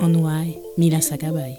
Onwai 0.00 0.58
Mila 0.78 1.00
Sakabay. 1.00 1.58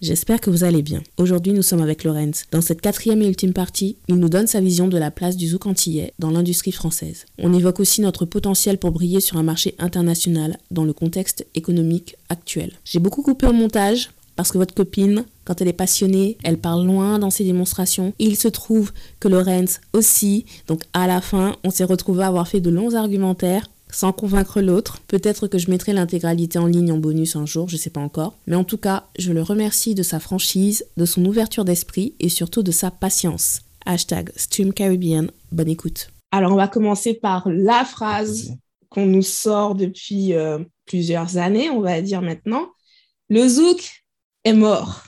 J'espère 0.00 0.40
que 0.40 0.48
vous 0.48 0.64
allez 0.64 0.82
bien. 0.82 1.02
Aujourd'hui, 1.18 1.52
nous 1.52 1.62
sommes 1.62 1.82
avec 1.82 2.04
Lorenz. 2.04 2.44
Dans 2.52 2.60
cette 2.60 2.80
quatrième 2.80 3.20
et 3.20 3.26
ultime 3.26 3.52
partie, 3.52 3.96
il 4.08 4.14
nous 4.14 4.28
donne 4.28 4.46
sa 4.46 4.60
vision 4.60 4.88
de 4.88 4.96
la 4.96 5.10
place 5.10 5.36
du 5.36 5.48
zouk 5.48 5.66
antillais 5.66 6.14
dans 6.18 6.30
l'industrie 6.30 6.72
française. 6.72 7.26
On 7.38 7.52
évoque 7.52 7.80
aussi 7.80 8.00
notre 8.00 8.24
potentiel 8.24 8.78
pour 8.78 8.92
briller 8.92 9.20
sur 9.20 9.36
un 9.36 9.42
marché 9.42 9.74
international 9.78 10.58
dans 10.70 10.84
le 10.84 10.92
contexte 10.92 11.46
économique 11.54 12.16
actuel. 12.28 12.72
J'ai 12.84 12.98
beaucoup 12.98 13.22
coupé 13.22 13.46
au 13.46 13.52
montage 13.52 14.10
parce 14.36 14.52
que 14.52 14.58
votre 14.58 14.74
copine, 14.74 15.26
quand 15.44 15.60
elle 15.60 15.68
est 15.68 15.74
passionnée, 15.74 16.38
elle 16.44 16.56
parle 16.58 16.86
loin 16.86 17.18
dans 17.18 17.30
ses 17.30 17.44
démonstrations. 17.44 18.14
il 18.18 18.36
se 18.36 18.48
trouve 18.48 18.92
que 19.18 19.28
Lorenz 19.28 19.80
aussi. 19.92 20.46
Donc 20.66 20.82
à 20.94 21.06
la 21.06 21.20
fin, 21.20 21.56
on 21.62 21.70
s'est 21.70 21.84
retrouvé 21.84 22.22
à 22.22 22.28
avoir 22.28 22.48
fait 22.48 22.60
de 22.60 22.70
longs 22.70 22.94
argumentaires 22.94 23.68
sans 23.92 24.12
convaincre 24.12 24.60
l'autre. 24.60 25.00
Peut-être 25.08 25.46
que 25.46 25.58
je 25.58 25.70
mettrai 25.70 25.92
l'intégralité 25.92 26.58
en 26.58 26.66
ligne 26.66 26.92
en 26.92 26.98
bonus 26.98 27.36
un 27.36 27.46
jour, 27.46 27.68
je 27.68 27.76
sais 27.76 27.90
pas 27.90 28.00
encore. 28.00 28.36
Mais 28.46 28.56
en 28.56 28.64
tout 28.64 28.78
cas, 28.78 29.04
je 29.18 29.32
le 29.32 29.42
remercie 29.42 29.94
de 29.94 30.02
sa 30.02 30.20
franchise, 30.20 30.86
de 30.96 31.04
son 31.04 31.24
ouverture 31.24 31.64
d'esprit 31.64 32.14
et 32.20 32.28
surtout 32.28 32.62
de 32.62 32.70
sa 32.70 32.90
patience. 32.90 33.60
Hashtag 33.86 34.30
Stream 34.36 34.72
Caribbean, 34.72 35.30
bonne 35.52 35.68
écoute. 35.68 36.10
Alors 36.32 36.52
on 36.52 36.56
va 36.56 36.68
commencer 36.68 37.14
par 37.14 37.48
la 37.48 37.84
phrase 37.84 38.54
qu'on 38.88 39.06
nous 39.06 39.22
sort 39.22 39.74
depuis 39.74 40.34
euh, 40.34 40.58
plusieurs 40.86 41.38
années, 41.38 41.70
on 41.70 41.80
va 41.80 42.00
dire 42.00 42.22
maintenant. 42.22 42.68
Le 43.28 43.48
zouk 43.48 44.04
est 44.44 44.52
mort. 44.52 45.04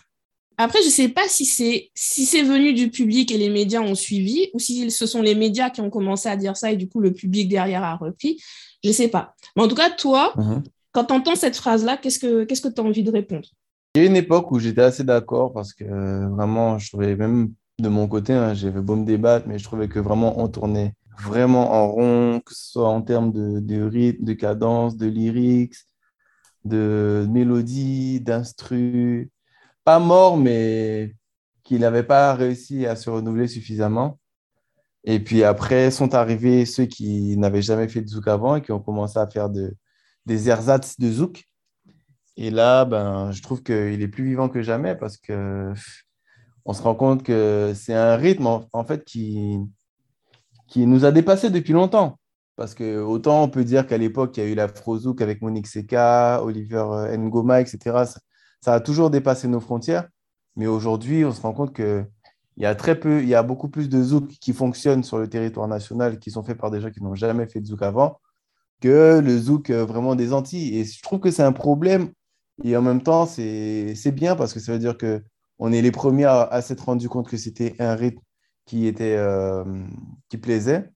Après, 0.58 0.80
je 0.80 0.86
ne 0.86 0.92
sais 0.92 1.08
pas 1.08 1.28
si 1.28 1.44
c'est 1.44 1.90
si 1.94 2.24
c'est 2.24 2.42
venu 2.42 2.72
du 2.72 2.90
public 2.90 3.32
et 3.32 3.38
les 3.38 3.48
médias 3.48 3.80
ont 3.80 3.94
suivi, 3.94 4.48
ou 4.52 4.58
si 4.58 4.90
ce 4.90 5.06
sont 5.06 5.22
les 5.22 5.34
médias 5.34 5.70
qui 5.70 5.80
ont 5.80 5.90
commencé 5.90 6.28
à 6.28 6.36
dire 6.36 6.56
ça 6.56 6.70
et 6.70 6.76
du 6.76 6.88
coup 6.88 7.00
le 7.00 7.12
public 7.12 7.48
derrière 7.48 7.82
a 7.82 7.96
repris. 7.96 8.38
Je 8.82 8.88
ne 8.88 8.94
sais 8.94 9.08
pas. 9.08 9.34
Mais 9.56 9.62
en 9.62 9.68
tout 9.68 9.74
cas, 9.74 9.90
toi, 9.90 10.32
mhm. 10.36 10.62
quand 10.92 11.04
tu 11.04 11.14
entends 11.14 11.34
cette 11.34 11.56
phrase-là, 11.56 11.96
qu'est-ce 11.96 12.18
que 12.18 12.44
tu 12.44 12.80
as 12.80 12.84
envie 12.84 13.02
de 13.02 13.10
répondre? 13.10 13.48
Il 13.94 14.02
y 14.02 14.04
a 14.06 14.08
une 14.08 14.16
époque 14.16 14.50
où 14.50 14.58
j'étais 14.58 14.82
assez 14.82 15.04
d'accord 15.04 15.52
parce 15.52 15.74
que 15.74 15.84
euh, 15.84 16.28
vraiment, 16.28 16.78
je 16.78 16.88
trouvais 16.88 17.14
même 17.14 17.52
de 17.78 17.88
mon 17.88 18.08
côté, 18.08 18.32
hein, 18.32 18.54
j'avais 18.54 18.80
beau 18.80 18.96
me 18.96 19.04
débattre, 19.04 19.46
mais 19.46 19.58
je 19.58 19.64
trouvais 19.64 19.88
que 19.88 19.98
vraiment 19.98 20.40
on 20.40 20.48
tournait 20.48 20.94
vraiment 21.22 21.72
en 21.72 21.88
rond, 21.88 22.40
que 22.44 22.54
ce 22.54 22.72
soit 22.72 22.88
en 22.88 23.02
termes 23.02 23.32
de, 23.32 23.60
de 23.60 23.82
rythme, 23.82 24.24
de 24.24 24.32
cadence, 24.32 24.96
de 24.96 25.06
lyrics, 25.06 25.76
de 26.64 27.26
mélodie, 27.30 28.20
d'instru. 28.20 29.30
Pas 29.84 29.98
mort, 29.98 30.36
mais 30.36 31.14
qu'il 31.64 31.80
n'avait 31.80 32.02
pas 32.02 32.34
réussi 32.34 32.86
à 32.86 32.96
se 32.96 33.10
renouveler 33.10 33.48
suffisamment. 33.48 34.18
Et 35.04 35.20
puis 35.20 35.42
après 35.44 35.90
sont 35.90 36.14
arrivés 36.14 36.64
ceux 36.64 36.86
qui 36.86 37.36
n'avaient 37.36 37.62
jamais 37.62 37.88
fait 37.88 38.02
de 38.02 38.08
zouk 38.08 38.28
avant 38.28 38.56
et 38.56 38.62
qui 38.62 38.72
ont 38.72 38.80
commencé 38.80 39.18
à 39.18 39.26
faire 39.26 39.50
de, 39.50 39.74
des 40.26 40.48
ersatz 40.48 40.98
de 40.98 41.10
zouk. 41.10 41.44
Et 42.36 42.50
là, 42.50 42.84
ben, 42.84 43.30
je 43.32 43.42
trouve 43.42 43.62
qu'il 43.62 44.00
est 44.02 44.08
plus 44.08 44.24
vivant 44.24 44.48
que 44.48 44.62
jamais 44.62 44.94
parce 44.94 45.16
que 45.16 45.72
on 46.64 46.72
se 46.72 46.82
rend 46.82 46.94
compte 46.94 47.22
que 47.22 47.72
c'est 47.74 47.94
un 47.94 48.16
rythme 48.16 48.46
en, 48.46 48.84
fait 48.84 49.04
qui, 49.04 49.58
qui 50.68 50.86
nous 50.86 51.04
a 51.04 51.12
dépassé 51.12 51.50
depuis 51.50 51.72
longtemps. 51.72 52.18
Parce 52.56 52.74
que 52.74 53.00
autant 53.00 53.42
on 53.42 53.48
peut 53.48 53.64
dire 53.64 53.86
qu'à 53.86 53.98
l'époque, 53.98 54.36
il 54.36 54.44
y 54.44 54.46
a 54.46 54.48
eu 54.48 54.54
l'afro-zouk 54.54 55.20
avec 55.20 55.42
Monique 55.42 55.66
Seka, 55.66 56.42
Oliver 56.42 56.84
Ngoma, 57.18 57.60
etc. 57.60 58.04
ça, 58.60 58.74
a 58.74 58.80
toujours 58.80 59.10
dépassé 59.10 59.48
nos 59.48 59.60
frontières. 59.60 60.08
Mais 60.56 60.66
aujourd'hui, 60.66 61.24
on 61.24 61.32
se 61.32 61.40
rend 61.40 61.54
compte 61.54 61.72
que 61.72 62.04
il 62.56 62.62
y 62.62 62.66
a 62.66 62.74
très 62.74 62.98
peu, 62.98 63.22
il 63.22 63.28
y 63.28 63.34
a 63.34 63.42
beaucoup 63.42 63.68
plus 63.68 63.88
de 63.88 64.02
zouk 64.02 64.28
qui 64.28 64.52
fonctionnent 64.52 65.04
sur 65.04 65.18
le 65.18 65.28
territoire 65.28 65.68
national, 65.68 66.18
qui 66.18 66.30
sont 66.30 66.42
faits 66.42 66.58
par 66.58 66.70
des 66.70 66.80
gens 66.80 66.90
qui 66.90 67.02
n'ont 67.02 67.14
jamais 67.14 67.46
fait 67.46 67.60
de 67.60 67.66
zouk 67.66 67.82
avant, 67.82 68.20
que 68.80 69.20
le 69.20 69.38
zouk 69.38 69.70
euh, 69.70 69.84
vraiment 69.84 70.14
des 70.14 70.32
Antilles. 70.32 70.78
Et 70.78 70.84
je 70.84 71.02
trouve 71.02 71.20
que 71.20 71.30
c'est 71.30 71.42
un 71.42 71.52
problème. 71.52 72.10
Et 72.64 72.76
en 72.76 72.82
même 72.82 73.02
temps, 73.02 73.26
c'est 73.26 74.12
bien 74.14 74.36
parce 74.36 74.52
que 74.52 74.60
ça 74.60 74.72
veut 74.72 74.78
dire 74.78 74.96
qu'on 74.98 75.72
est 75.72 75.82
les 75.82 75.92
premiers 75.92 76.26
à, 76.26 76.60
s'être 76.62 76.84
rendu 76.84 77.08
compte 77.08 77.28
que 77.28 77.36
c'était 77.36 77.74
un 77.78 77.94
rythme 77.94 78.20
qui, 78.66 78.86
était, 78.86 79.16
euh, 79.16 79.64
qui 80.28 80.38
plaisait. 80.38 80.90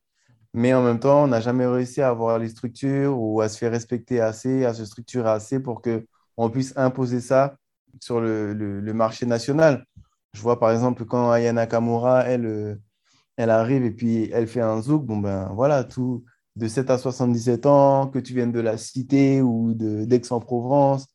Mais 0.55 0.75
en 0.75 0.83
même 0.83 1.01
temps, 1.01 1.25
on 1.25 1.29
n'a 1.29 1.41
jamais 1.41 1.67
réussi 1.67 2.03
à 2.03 2.09
avoir 2.11 2.39
les 2.39 2.49
structures 2.49 3.19
ou 3.19 3.41
à 3.41 3.49
se 3.49 3.59
faire 3.59 3.73
respecter 3.73 4.21
assez, 4.21 4.65
à 4.65 4.75
se 4.75 4.85
structurer 4.85 5.31
assez 5.31 5.61
pour 5.61 5.83
qu'on 5.83 6.51
puisse 6.51 6.75
imposer 6.77 7.21
ça 7.21 7.57
sur 8.01 8.21
le, 8.21 8.53
le 8.53 8.93
marché 8.95 9.27
national. 9.27 9.87
Je 10.37 10.43
vois 10.43 10.61
par 10.61 10.71
exemple 10.71 11.07
quand 11.07 11.33
Ayana 11.33 11.67
Kamura, 11.67 12.25
elle, 12.27 12.45
euh, 12.45 12.75
elle 13.39 13.51
arrive 13.51 13.85
et 13.85 13.91
puis 13.91 14.31
elle 14.33 14.47
fait 14.47 14.61
un 14.61 14.83
zouk, 14.83 15.05
bon 15.07 15.17
ben 15.17 15.51
voilà, 15.55 15.83
tout 15.83 16.25
de 16.57 16.69
7 16.69 16.91
à 16.91 16.99
77 16.99 17.65
ans, 17.65 18.09
que 18.09 18.19
tu 18.19 18.35
viennes 18.35 18.53
de 18.53 18.61
la 18.61 18.77
cité 18.77 19.41
ou 19.43 19.73
d'Aix-en-Provence, 19.75 21.07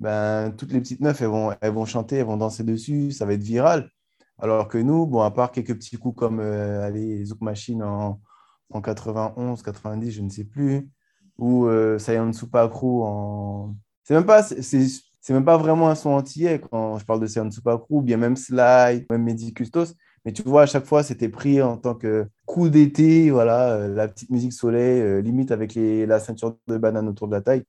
ben, 0.00 0.52
toutes 0.52 0.72
les 0.72 0.80
petites 0.80 1.00
meufs, 1.00 1.20
elles 1.20 1.28
vont, 1.28 1.54
elles 1.60 1.72
vont 1.72 1.84
chanter, 1.84 2.16
elles 2.16 2.26
vont 2.26 2.38
danser 2.38 2.64
dessus, 2.64 3.12
ça 3.12 3.26
va 3.26 3.34
être 3.34 3.42
viral. 3.42 3.90
Alors 4.38 4.68
que 4.68 4.78
nous, 4.78 5.06
bon, 5.06 5.20
à 5.20 5.30
part 5.30 5.52
quelques 5.52 5.74
petits 5.74 5.96
coups 5.98 6.18
comme 6.18 6.40
euh, 6.40 6.82
allez, 6.82 7.24
Zouk 7.26 7.42
Machine 7.42 7.82
en, 7.82 8.20
en 8.70 8.80
91, 8.80 9.62
90, 9.62 10.10
je 10.10 10.22
ne 10.22 10.30
sais 10.30 10.44
plus, 10.44 10.90
ou 11.38 11.66
euh, 11.66 11.98
Sayan 11.98 12.32
Supakru 12.32 13.02
en. 13.02 13.76
C'est 14.04 14.14
même 14.14 14.26
pas 14.26 14.42
c'est 14.42 14.86
même 15.30 15.44
pas 15.44 15.56
vraiment 15.56 15.88
un 15.88 15.94
son 15.94 16.10
antillais 16.10 16.60
quand 16.70 16.98
je 16.98 17.04
parle 17.04 17.20
de 17.20 17.26
Sean 17.26 17.50
Supakru, 17.50 17.86
ou 17.96 18.02
bien 18.02 18.16
même 18.16 18.36
Sly, 18.36 19.06
même 19.08 19.22
Mehdi 19.22 19.54
Custos. 19.54 19.94
Mais 20.24 20.32
tu 20.32 20.42
vois, 20.42 20.62
à 20.62 20.66
chaque 20.66 20.84
fois, 20.84 21.02
c'était 21.02 21.28
pris 21.28 21.60
en 21.62 21.76
tant 21.76 21.94
que 21.94 22.26
coup 22.46 22.68
d'été, 22.68 23.30
voilà, 23.30 23.72
euh, 23.72 23.88
la 23.88 24.08
petite 24.08 24.30
musique 24.30 24.52
soleil, 24.52 25.00
euh, 25.00 25.20
limite 25.20 25.50
avec 25.50 25.74
les, 25.74 26.06
la 26.06 26.20
ceinture 26.20 26.56
de 26.68 26.76
banane 26.76 27.08
autour 27.08 27.28
de 27.28 27.34
la 27.34 27.40
taille. 27.40 27.62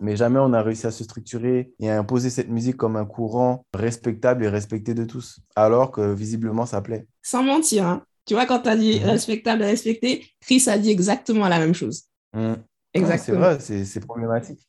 Mais 0.00 0.16
jamais 0.16 0.40
on 0.40 0.52
a 0.52 0.62
réussi 0.62 0.86
à 0.86 0.90
se 0.90 1.04
structurer 1.04 1.72
et 1.78 1.88
à 1.88 1.98
imposer 1.98 2.30
cette 2.30 2.48
musique 2.48 2.76
comme 2.76 2.96
un 2.96 3.04
courant 3.04 3.64
respectable 3.72 4.44
et 4.44 4.48
respecté 4.48 4.94
de 4.94 5.04
tous, 5.04 5.38
alors 5.54 5.92
que 5.92 6.12
visiblement 6.12 6.66
ça 6.66 6.80
plaît. 6.80 7.06
Sans 7.22 7.44
mentir, 7.44 7.86
hein. 7.86 8.02
tu 8.26 8.34
vois, 8.34 8.46
quand 8.46 8.60
tu 8.60 8.68
as 8.68 8.76
dit 8.76 8.98
mhm. 8.98 9.06
respectable 9.06 9.62
et 9.62 9.66
respecté, 9.66 10.26
Chris 10.40 10.64
a 10.66 10.78
dit 10.78 10.90
exactement 10.90 11.48
la 11.48 11.60
même 11.60 11.74
chose. 11.74 12.04
Mhm. 12.34 12.56
Exactement. 12.94 13.56
c'est 13.60 13.74
vrai, 13.74 13.84
c'est 13.84 14.00
problématique 14.00 14.68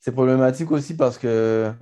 c'est 0.00 0.12
problématique 0.12 0.70
aussi 0.70 0.94
parce 0.94 1.18
que 1.18 1.72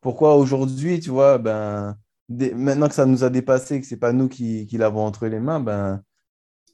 pourquoi 0.00 0.36
aujourd'hui, 0.36 1.00
tu 1.00 1.10
vois, 1.10 1.38
ben, 1.38 1.96
maintenant 2.28 2.88
que 2.88 2.94
ça 2.94 3.06
nous 3.06 3.24
a 3.24 3.30
dépassé, 3.30 3.80
que 3.80 3.86
ce 3.86 3.94
n'est 3.94 3.98
pas 4.00 4.12
nous 4.12 4.28
qui, 4.28 4.66
qui 4.66 4.78
l'avons 4.78 5.04
entre 5.04 5.26
les 5.26 5.40
mains, 5.40 5.60
ben, 5.60 6.02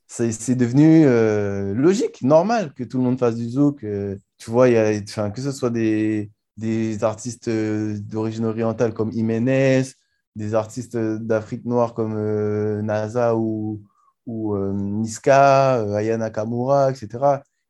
c'est 0.07 0.55
devenu 0.55 1.05
euh, 1.07 1.75
logique, 1.75 2.23
normal 2.23 2.75
que 2.75 2.85
tout 2.85 2.99
le 2.99 3.05
monde 3.05 3.19
fasse 3.19 3.37
du 3.37 3.49
zouk. 3.49 3.81
tu 3.81 4.51
vois, 4.51 4.69
y 4.69 4.77
a, 4.77 5.01
que 5.01 5.41
ce 5.41 5.53
soit 5.53 5.71
des, 5.71 6.31
des 6.57 7.03
artistes 7.05 7.49
euh, 7.49 7.99
d'origine 8.01 8.45
orientale 8.45 8.93
comme 8.93 9.11
Jiménez, 9.13 9.85
des 10.37 10.55
artistes 10.55 10.97
d'Afrique 10.97 11.65
noire 11.65 11.95
comme 11.95 12.15
euh, 12.17 12.83
NASA 12.83 13.37
ou, 13.37 13.83
ou 14.27 14.57
Niska, 14.57 15.97
Ayana 15.97 16.31
Kamura, 16.31 16.91
etc. 16.91 17.09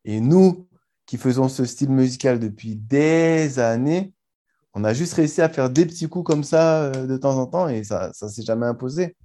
Et 0.05 0.19
nous, 0.19 0.67
qui 1.05 1.17
faisons 1.17 1.49
ce 1.49 1.65
style 1.65 1.89
musical 1.89 2.39
depuis 2.39 2.75
des 2.75 3.59
années, 3.59 4.13
on 4.73 4.83
a 4.83 4.93
juste 4.93 5.13
réussi 5.13 5.41
à 5.41 5.49
faire 5.49 5.69
des 5.69 5.85
petits 5.85 6.09
coups 6.09 6.25
comme 6.25 6.43
ça 6.43 6.83
euh, 6.85 7.05
de 7.05 7.17
temps 7.17 7.37
en 7.37 7.45
temps 7.45 7.69
et 7.69 7.83
ça 7.83 8.11
ne 8.21 8.27
s'est 8.27 8.43
jamais 8.43 8.65
imposé. 8.65 9.15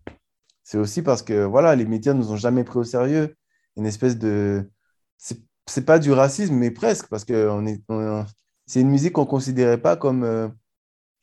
C'est 0.63 0.79
aussi 0.79 1.03
parce 1.03 1.23
que 1.23 1.45
voilà, 1.45 1.75
les 1.75 1.87
médias 1.87 2.13
nous 2.13 2.31
ont 2.31 2.37
jamais 2.37 2.65
pris 2.65 2.79
au 2.79 2.85
sérieux. 2.85 3.35
Une 3.77 3.87
espèce 3.87 4.19
de. 4.19 4.71
C'est 5.17 5.85
pas 5.85 5.99
du 5.99 6.13
racisme, 6.13 6.55
mais 6.55 6.71
presque, 6.71 7.09
parce 7.09 7.25
que 7.25 7.49
on 7.51 7.67
est, 7.67 7.83
c'est 8.67 8.81
une 8.81 8.89
musique 8.89 9.13
qu'on 9.13 9.23
ne 9.23 9.27
considérait 9.27 9.81
pas 9.81 9.97
comme 9.97 10.25
euh, 10.25 10.49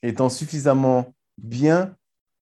étant 0.03 0.29
suffisamment 0.29 1.15
bien 1.39 1.95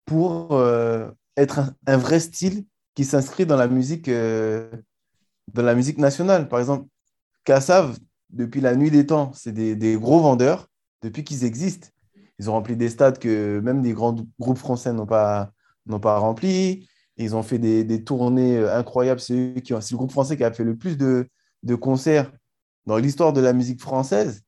pour 0.06 0.54
euh, 0.54 1.10
être 1.38 1.74
un, 1.88 1.98
vrai 1.98 2.20
style 2.20 2.66
qui 2.94 3.06
s'inscrit 3.06 3.46
dans 3.46 3.56
la 3.56 3.68
musique 3.68 4.10
dans 4.10 5.64
la 5.64 5.76
musique 5.76 5.98
nationale. 5.98 6.50
Par 6.50 6.60
exemple, 6.60 6.88
Kassav, 7.44 7.98
depuis 8.30 8.62
la 8.62 8.76
nuit 8.76 8.92
des 8.92 9.06
temps, 9.06 9.32
c'est 9.34 9.52
des, 9.52 9.96
gros 9.96 10.20
vendeurs 10.20 10.70
depuis 11.02 11.24
qu'ils 11.24 11.44
existent. 11.44 11.88
Ils 12.40 12.50
ont 12.50 12.54
rempli 12.54 12.76
des 12.76 12.90
stades 12.90 13.20
que 13.20 13.60
même 13.60 13.82
des 13.82 13.94
grands 13.94 14.16
groupes 14.40 14.58
français 14.58 14.92
n'ont 14.92 15.06
pas, 15.06 15.52
n'ont 15.86 16.00
pas 16.00 16.18
remplis. 16.18 16.88
Ils 17.18 17.36
ont 17.36 17.44
fait 17.44 17.60
des, 17.60 18.04
tournées 18.04 18.58
euh, 18.58 18.76
incroyables. 18.76 19.20
C'est, 19.20 19.54
le 19.56 19.96
groupe 19.96 20.12
français 20.12 20.36
qui 20.36 20.44
a 20.44 20.52
fait 20.52 20.64
le 20.64 20.76
plus 20.76 20.98
de, 20.98 21.28
concerts 21.80 22.32
dans 22.86 22.98
l'histoire 22.98 23.34
de 23.34 23.42
la 23.42 23.54
musique 23.54 23.82
française. 23.82 24.42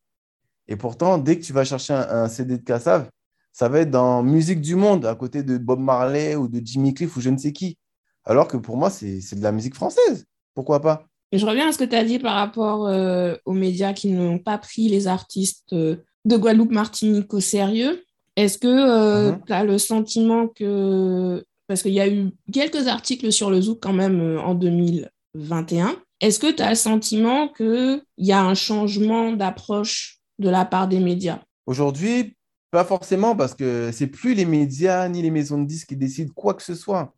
Et 0.68 0.76
pourtant, 0.76 1.20
dès 1.20 1.38
que 1.38 1.46
tu 1.46 1.54
vas 1.54 1.64
chercher 1.64 1.94
un, 1.94 2.28
CD 2.28 2.58
de 2.58 2.64
Kassav, 2.64 3.10
ça 3.54 3.70
va 3.70 3.82
être 3.82 3.92
dans 3.92 4.24
musique 4.24 4.62
du 4.62 4.76
monde, 4.76 5.06
à 5.06 5.16
côté 5.16 5.44
de 5.44 5.58
Bob 5.58 5.80
Marley 5.80 6.36
ou 6.36 6.48
de 6.48 6.60
Jimmy 6.66 6.94
Cliff 6.94 7.16
ou 7.16 7.22
je 7.22 7.30
ne 7.30 7.38
sais 7.38 7.54
qui. 7.54 7.78
Alors 8.24 8.48
que 8.48 8.58
pour 8.58 8.76
moi, 8.76 8.90
c'est 8.90 9.36
de 9.36 9.44
la 9.44 9.52
musique 9.52 9.76
française. 9.76 10.26
Pourquoi 10.56 10.82
pas? 10.82 11.06
Je 11.32 11.46
reviens 11.46 11.70
à 11.70 11.72
ce 11.72 11.78
que 11.78 11.84
tu 11.84 11.96
as 11.96 12.04
dit 12.04 12.20
par 12.20 12.36
rapport 12.36 12.88
euh, 12.88 13.36
aux 13.46 13.54
médias 13.54 13.94
qui 13.94 14.10
n'ont 14.10 14.40
pas 14.40 14.58
pris 14.58 14.88
les 14.90 15.08
artistes 15.08 15.74
euh, 15.74 15.98
de 16.24 16.38
Guadeloupe, 16.38 16.72
Martinique 16.72 17.34
au 17.34 17.40
sérieux. 17.40 18.04
Est-ce 18.36 18.58
que 18.58 18.68
euh, 18.68 19.32
mhm. 19.32 19.42
tu 19.46 19.54
as 19.54 19.64
le 19.64 19.78
sentiment 19.78 20.48
que. 20.48 21.44
Parce 21.68 21.82
qu'il 21.82 21.94
y 21.94 22.00
a 22.00 22.08
eu 22.08 22.30
quelques 22.54 22.88
articles 22.88 23.32
sur 23.32 23.50
le 23.50 23.60
Zouk 23.60 23.80
quand 23.82 23.94
même 23.94 24.38
en 24.38 24.54
2021. 24.54 25.96
Est-ce 26.22 26.40
que 26.40 26.52
tu 26.52 26.62
as 26.62 26.70
le 26.70 26.76
sentiment 26.76 27.48
qu'il 27.50 28.04
y 28.20 28.32
a 28.32 28.44
un 28.44 28.54
changement 28.54 29.32
d'approche 29.32 30.20
de 30.38 30.50
la 30.50 30.64
part 30.64 30.88
des 30.88 31.00
médias? 31.00 31.40
Aujourd'hui, 31.66 32.36
pas 32.70 32.86
forcément, 32.86 33.36
parce 33.36 33.56
que 33.56 33.90
c'est 33.92 34.08
plus 34.08 34.36
les 34.36 34.46
médias 34.46 35.10
ni 35.10 35.24
les 35.24 35.32
maisons 35.32 35.60
de 35.60 35.66
disques 35.66 35.88
qui 35.88 35.98
décident 35.98 36.32
quoi 36.36 36.54
que 36.54 36.62
ce 36.62 36.76
soit. 36.76 37.16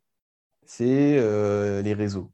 C'est 0.64 1.20
les 1.82 1.92
réseaux. 1.92 2.30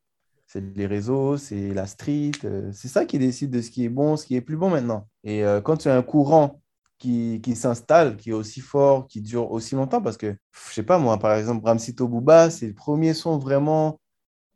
C'est 0.55 0.61
les 0.77 0.87
réseaux, 0.87 1.37
c'est 1.37 1.75
la 1.75 1.85
street. 1.85 2.31
Euh, 2.45 2.71
c'est 2.73 2.87
ça 2.87 3.05
qui 3.07 3.19
décide 3.19 3.51
de 3.51 3.61
ce 3.61 3.73
qui 3.73 3.85
est 3.85 3.89
bon, 3.89 4.17
ce 4.17 4.25
qui 4.25 4.37
est 4.37 4.41
plus 4.41 4.57
bon 4.57 4.71
maintenant. 4.71 5.09
Et 5.25 5.45
euh, 5.45 5.61
quand 5.61 5.79
tu 5.79 5.89
as 5.89 5.97
un 5.97 6.03
courant 6.03 6.61
qui, 6.99 7.41
qui 7.43 7.57
s'installe, 7.57 8.17
qui 8.17 8.31
est 8.31 8.35
aussi 8.35 8.61
fort, 8.61 9.09
qui 9.09 9.21
dure 9.21 9.51
aussi 9.51 9.75
longtemps, 9.75 10.01
parce 10.01 10.17
que, 10.17 10.37
je 10.53 10.73
sais 10.73 10.85
pas 10.85 10.99
moi, 10.99 11.19
par 11.19 11.35
exemple, 11.35 11.61
Bramsito 11.63 12.07
Booba, 12.07 12.51
c'est 12.51 12.69
le 12.69 12.75
premier 12.75 13.15
son 13.15 13.37
vraiment. 13.37 13.99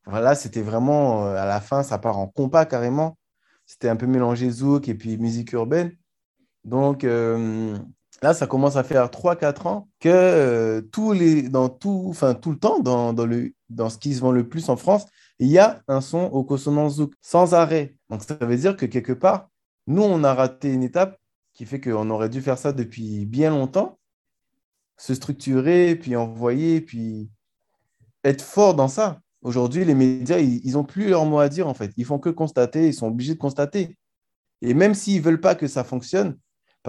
Voilà, 0.06 0.36
c'était 0.36 0.62
vraiment, 0.62 1.26
à 1.26 1.46
la 1.46 1.60
fin, 1.60 1.82
ça 1.82 1.98
part 1.98 2.18
en 2.18 2.28
compas 2.28 2.64
carrément. 2.64 3.18
C'était 3.66 3.88
un 3.88 3.96
peu 3.96 4.06
mélangé 4.06 4.50
zouk 4.50 4.88
et 4.88 4.94
puis 4.94 5.18
musique 5.18 5.52
urbaine. 5.52 5.92
Donc, 6.64 7.04
Là, 8.22 8.34
ça 8.34 8.46
commence 8.48 8.76
à 8.76 8.82
faire 8.82 9.10
3-4 9.10 9.68
ans 9.68 9.88
que 10.00 10.08
euh, 10.08 10.80
tous 10.80 11.12
les, 11.12 11.42
dans 11.48 11.68
tout, 11.68 12.06
enfin, 12.08 12.34
tout 12.34 12.50
le 12.50 12.58
temps, 12.58 12.80
dans, 12.80 13.12
le, 13.12 13.52
dans 13.70 13.90
ce 13.90 13.98
qui 13.98 14.14
se 14.14 14.20
vend 14.20 14.32
le 14.32 14.48
plus 14.48 14.68
en 14.68 14.76
France, 14.76 15.06
il 15.38 15.48
y 15.48 15.58
a 15.58 15.82
un 15.86 16.00
son 16.00 16.24
au 16.24 16.42
consonance 16.42 16.96
zouk, 16.96 17.14
sans 17.22 17.54
arrêt. 17.54 17.94
Donc, 18.10 18.22
ça 18.24 18.34
veut 18.40 18.56
dire 18.56 18.76
que 18.76 18.86
quelque 18.86 19.12
part, 19.12 19.48
nous, 19.86 20.02
on 20.02 20.24
a 20.24 20.34
raté 20.34 20.72
une 20.72 20.82
étape 20.82 21.16
qui 21.54 21.64
fait 21.64 21.80
qu'on 21.80 22.10
aurait 22.10 22.28
dû 22.28 22.42
faire 22.42 22.58
ça 22.58 22.72
depuis 22.72 23.24
bien 23.24 23.50
longtemps, 23.50 23.98
se 24.96 25.14
structurer, 25.14 25.94
puis 25.94 26.16
envoyer, 26.16 26.80
puis 26.80 27.30
être 28.24 28.42
fort 28.42 28.74
dans 28.74 28.88
ça. 28.88 29.20
Aujourd'hui, 29.42 29.84
les 29.84 29.94
médias, 29.94 30.38
ils 30.38 30.72
n'ont 30.72 30.84
plus 30.84 31.08
leur 31.08 31.24
mot 31.24 31.38
à 31.38 31.48
dire, 31.48 31.68
en 31.68 31.74
fait. 31.74 31.92
Ils 31.96 32.04
font 32.04 32.18
que 32.18 32.30
constater, 32.30 32.88
ils 32.88 32.94
sont 32.94 33.06
obligés 33.06 33.34
de 33.34 33.38
constater. 33.38 33.96
Et 34.60 34.74
même 34.74 34.94
s'ils 34.94 35.18
ne 35.18 35.24
veulent 35.24 35.40
pas 35.40 35.54
que 35.54 35.68
ça 35.68 35.84
fonctionne, 35.84 36.36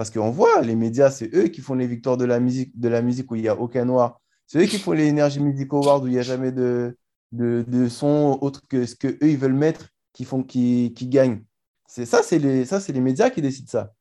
parce 0.00 0.08
qu'on 0.08 0.30
voit, 0.30 0.62
les 0.62 0.76
médias, 0.76 1.10
c'est 1.10 1.28
eux 1.34 1.48
qui 1.48 1.60
font 1.60 1.74
les 1.74 1.86
victoires 1.86 2.16
de 2.16 2.24
la 2.24 2.40
musique, 2.40 2.72
de 2.80 2.88
la 2.88 3.02
musique 3.02 3.30
où 3.30 3.36
il 3.36 3.42
n'y 3.42 3.48
a 3.48 3.54
aucun 3.54 3.84
noir. 3.84 4.22
C'est 4.46 4.58
eux 4.58 4.64
qui 4.64 4.78
font 4.78 4.92
les 4.92 5.10
Energy 5.10 5.40
Music 5.40 5.70
Awards 5.74 6.02
où 6.02 6.06
il 6.06 6.14
n'y 6.14 6.18
a 6.18 6.22
jamais 6.22 6.52
de, 6.52 6.96
de, 7.32 7.86
son 7.88 8.38
autre 8.40 8.62
que 8.66 8.86
ce 8.86 8.96
qu'eux, 8.96 9.18
ils 9.20 9.36
veulent 9.36 9.52
mettre 9.52 9.90
qui, 10.14 10.24
font, 10.24 10.42
qui, 10.42 10.94
qui 10.96 11.06
gagnent. 11.06 11.42
C'est 11.86 12.06
ça, 12.06 12.22
c'est 12.22 12.38
les, 12.38 12.64
ça, 12.64 12.80
c'est 12.80 12.94
les 12.94 13.02
médias 13.02 13.28
qui 13.28 13.42
décident 13.42 13.68
ça. 13.68 13.92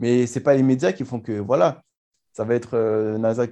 Mais 0.00 0.26
ce 0.26 0.40
n'est 0.40 0.42
pas 0.42 0.56
les 0.56 0.64
médias 0.64 0.90
qui 0.90 1.04
font 1.04 1.20
que, 1.20 1.38
voilà, 1.38 1.84
ça 2.32 2.42
va 2.42 2.56
être 2.56 2.74
euh, 2.74 3.16
NASA 3.16 3.46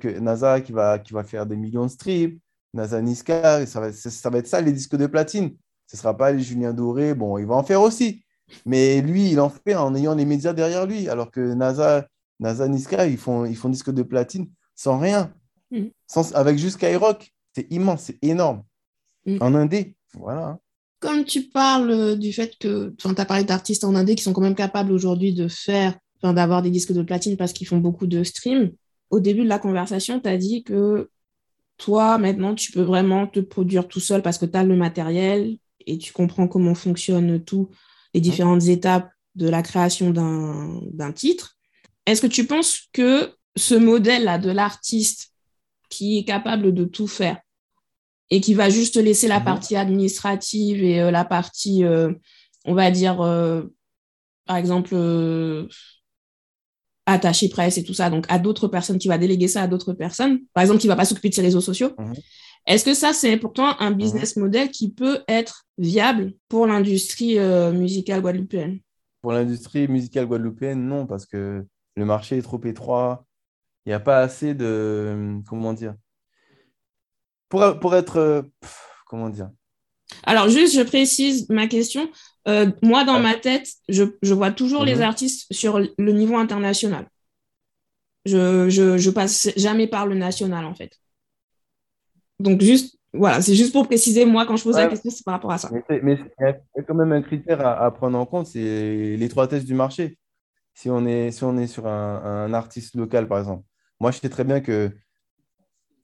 qui, 0.60 0.72
va, 0.72 0.98
qui 0.98 1.12
va 1.12 1.22
faire 1.22 1.46
des 1.46 1.56
millions 1.56 1.84
de 1.84 1.90
streams, 1.92 2.36
NASA 2.74 3.00
Niska, 3.00 3.64
ça 3.64 3.78
va, 3.78 3.92
ça 3.92 4.28
va 4.28 4.38
être 4.38 4.48
ça, 4.48 4.60
les 4.60 4.72
disques 4.72 4.96
de 4.96 5.06
platine. 5.06 5.54
Ce 5.86 5.94
ne 5.94 6.00
sera 6.00 6.16
pas 6.16 6.32
les 6.32 6.42
Julien 6.42 6.72
Doré, 6.72 7.14
bon, 7.14 7.38
il 7.38 7.46
va 7.46 7.54
en 7.54 7.62
faire 7.62 7.80
aussi. 7.80 8.24
Mais 8.66 9.00
lui, 9.00 9.30
il 9.30 9.40
en 9.40 9.50
fait 9.50 9.74
en 9.74 9.94
ayant 9.94 10.14
les 10.14 10.24
médias 10.24 10.52
derrière 10.52 10.86
lui, 10.86 11.08
alors 11.08 11.30
que 11.30 11.54
NASA, 11.54 12.06
NASA 12.40 12.68
Niska, 12.68 13.06
ils 13.06 13.18
font, 13.18 13.44
ils 13.44 13.56
font 13.56 13.68
disque 13.68 13.92
de 13.92 14.02
platine 14.02 14.48
sans 14.74 14.98
rien. 14.98 15.32
Mm. 15.70 15.86
Sans, 16.06 16.34
avec 16.34 16.58
juste 16.58 16.76
Skyrock. 16.76 17.32
C'est 17.54 17.70
immense, 17.70 18.04
c'est 18.04 18.18
énorme. 18.22 18.62
Mm. 19.26 19.38
En 19.40 19.54
indé, 19.54 19.96
voilà. 20.14 20.58
Comme 21.00 21.24
tu 21.24 21.42
parles 21.42 22.18
du 22.18 22.32
fait 22.32 22.56
que 22.58 22.94
tu 22.96 23.08
as 23.08 23.24
parlé 23.24 23.44
d'artistes 23.44 23.84
en 23.84 23.94
indé 23.94 24.14
qui 24.14 24.22
sont 24.22 24.32
quand 24.32 24.40
même 24.40 24.54
capables 24.54 24.92
aujourd'hui 24.92 25.34
de 25.34 25.48
faire, 25.48 25.98
d'avoir 26.22 26.62
des 26.62 26.70
disques 26.70 26.92
de 26.92 27.02
platine 27.02 27.36
parce 27.36 27.52
qu'ils 27.52 27.66
font 27.66 27.78
beaucoup 27.78 28.06
de 28.06 28.22
streams. 28.22 28.70
Au 29.10 29.18
début 29.20 29.42
de 29.42 29.48
la 29.48 29.58
conversation, 29.58 30.20
tu 30.20 30.28
as 30.28 30.36
dit 30.36 30.62
que 30.62 31.10
toi, 31.76 32.18
maintenant, 32.18 32.54
tu 32.54 32.70
peux 32.70 32.82
vraiment 32.82 33.26
te 33.26 33.40
produire 33.40 33.88
tout 33.88 34.00
seul 34.00 34.22
parce 34.22 34.38
que 34.38 34.46
tu 34.46 34.56
as 34.56 34.62
le 34.62 34.76
matériel 34.76 35.58
et 35.86 35.98
tu 35.98 36.12
comprends 36.12 36.46
comment 36.46 36.76
fonctionne 36.76 37.42
tout 37.42 37.68
les 38.14 38.20
mmh. 38.20 38.22
différentes 38.22 38.64
étapes 38.64 39.10
de 39.34 39.48
la 39.48 39.62
création 39.62 40.10
d'un 40.10 41.12
titre. 41.12 41.56
Est-ce 42.06 42.20
que 42.20 42.26
tu 42.26 42.46
penses 42.46 42.88
que 42.92 43.32
ce 43.56 43.74
modèle-là 43.74 44.38
de 44.38 44.50
l'artiste 44.50 45.32
qui 45.88 46.18
est 46.18 46.24
capable 46.24 46.74
de 46.74 46.84
tout 46.84 47.06
faire 47.06 47.38
et 48.30 48.40
qui 48.40 48.54
va 48.54 48.70
juste 48.70 48.96
laisser 48.96 49.28
la 49.28 49.40
mmh. 49.40 49.44
partie 49.44 49.76
administrative 49.76 50.82
et 50.82 51.00
euh, 51.00 51.10
la 51.10 51.24
partie, 51.24 51.84
euh, 51.84 52.12
on 52.64 52.74
va 52.74 52.90
dire, 52.90 53.20
euh, 53.20 53.62
par 54.46 54.56
exemple, 54.56 54.96
attaché 57.04 57.48
presse 57.48 57.76
et 57.76 57.84
tout 57.84 57.94
ça, 57.94 58.08
donc 58.08 58.24
à 58.28 58.38
d'autres 58.38 58.68
personnes, 58.68 58.98
qui 58.98 59.08
va 59.08 59.18
déléguer 59.18 59.48
ça 59.48 59.62
à 59.62 59.66
d'autres 59.66 59.92
personnes, 59.92 60.40
par 60.54 60.62
exemple, 60.62 60.80
qui 60.80 60.86
ne 60.86 60.92
va 60.92 60.96
pas 60.96 61.04
s'occuper 61.04 61.28
de 61.28 61.34
ses 61.34 61.42
réseaux 61.42 61.60
sociaux, 61.60 61.92
mmh. 61.98 62.12
Est-ce 62.66 62.84
que 62.84 62.94
ça, 62.94 63.12
c'est 63.12 63.36
pourtant 63.36 63.78
un 63.80 63.90
mhm. 63.90 63.96
business 63.96 64.36
model 64.36 64.70
qui 64.70 64.92
peut 64.92 65.20
être 65.28 65.64
viable 65.78 66.32
pour 66.48 66.66
l'industrie 66.66 67.38
euh, 67.38 67.72
musicale 67.72 68.20
guadeloupéenne? 68.20 68.80
Pour 69.20 69.32
l'industrie 69.32 69.88
musicale 69.88 70.26
guadeloupéenne, 70.26 70.86
non, 70.86 71.06
parce 71.06 71.26
que 71.26 71.64
le 71.96 72.04
marché 72.04 72.38
est 72.38 72.42
trop 72.42 72.60
étroit. 72.64 73.26
Il 73.84 73.90
n'y 73.90 73.94
a 73.94 74.00
pas 74.00 74.20
assez 74.20 74.54
de. 74.54 75.40
Comment 75.48 75.72
dire? 75.72 75.94
Pour, 77.48 77.78
pour 77.80 77.96
être. 77.96 78.16
Euh, 78.16 78.42
comment 79.06 79.28
dire? 79.28 79.50
Alors, 80.24 80.48
juste, 80.48 80.74
je 80.74 80.82
précise 80.82 81.48
ma 81.48 81.66
question. 81.66 82.10
Euh, 82.48 82.70
moi, 82.82 83.04
dans 83.04 83.18
ma 83.18 83.34
tête, 83.34 83.68
je, 83.88 84.04
vois 84.32 84.50
toujours 84.50 84.84
les 84.84 84.96
mhm. 84.96 85.02
artistes 85.02 85.52
sur 85.52 85.78
le 85.78 86.12
niveau 86.12 86.36
international. 86.36 87.08
Je, 88.24 88.68
je, 88.68 88.98
je, 88.98 89.10
passe 89.10 89.50
jamais 89.56 89.88
par 89.88 90.06
le 90.06 90.14
national, 90.14 90.64
en 90.64 90.74
fait. 90.74 91.01
Donc, 92.42 92.60
juste, 92.60 92.98
voilà, 93.12 93.42
c'est 93.42 93.54
juste 93.54 93.72
pour 93.72 93.86
préciser, 93.86 94.24
moi, 94.24 94.46
quand 94.46 94.56
je 94.56 94.64
pose 94.64 94.76
la 94.76 94.88
question, 94.88 95.10
c'est 95.10 95.24
par 95.24 95.34
rapport 95.34 95.52
à 95.52 95.58
ça. 95.58 95.70
Mais 95.72 96.18
il 96.40 96.46
y 96.46 96.80
a 96.80 96.82
quand 96.82 96.94
même 96.94 97.12
un 97.12 97.22
critère 97.22 97.66
à, 97.66 97.90
prendre 97.92 98.18
en 98.18 98.26
compte, 98.26 98.46
c'est 98.46 99.16
l'étroitesse 99.16 99.64
du 99.64 99.74
marché. 99.74 100.18
Si 100.74 100.88
on 100.88 101.04
est, 101.06 101.30
si 101.30 101.44
on 101.44 101.58
est 101.58 101.66
sur 101.66 101.86
un, 101.86 102.52
artiste 102.54 102.94
local, 102.96 103.28
par 103.28 103.38
exemple, 103.38 103.64
moi, 104.00 104.10
je 104.10 104.18
sais 104.18 104.28
très 104.28 104.44
bien 104.44 104.60
que 104.60 104.90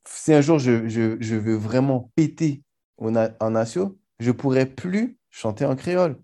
si 0.05 0.33
un 0.33 0.41
jour 0.41 0.59
je, 0.59 0.89
je, 0.89 1.35
veux 1.35 1.57
vraiment 1.57 2.11
péter 2.15 2.62
en, 2.99 3.15
en 3.41 3.51
nation, 3.51 3.97
je 4.21 4.29
ne 4.29 4.33
pourrais 4.33 4.67
plus 4.67 5.19
chanter 5.31 5.65
en 5.65 5.77
créole. 5.77 6.19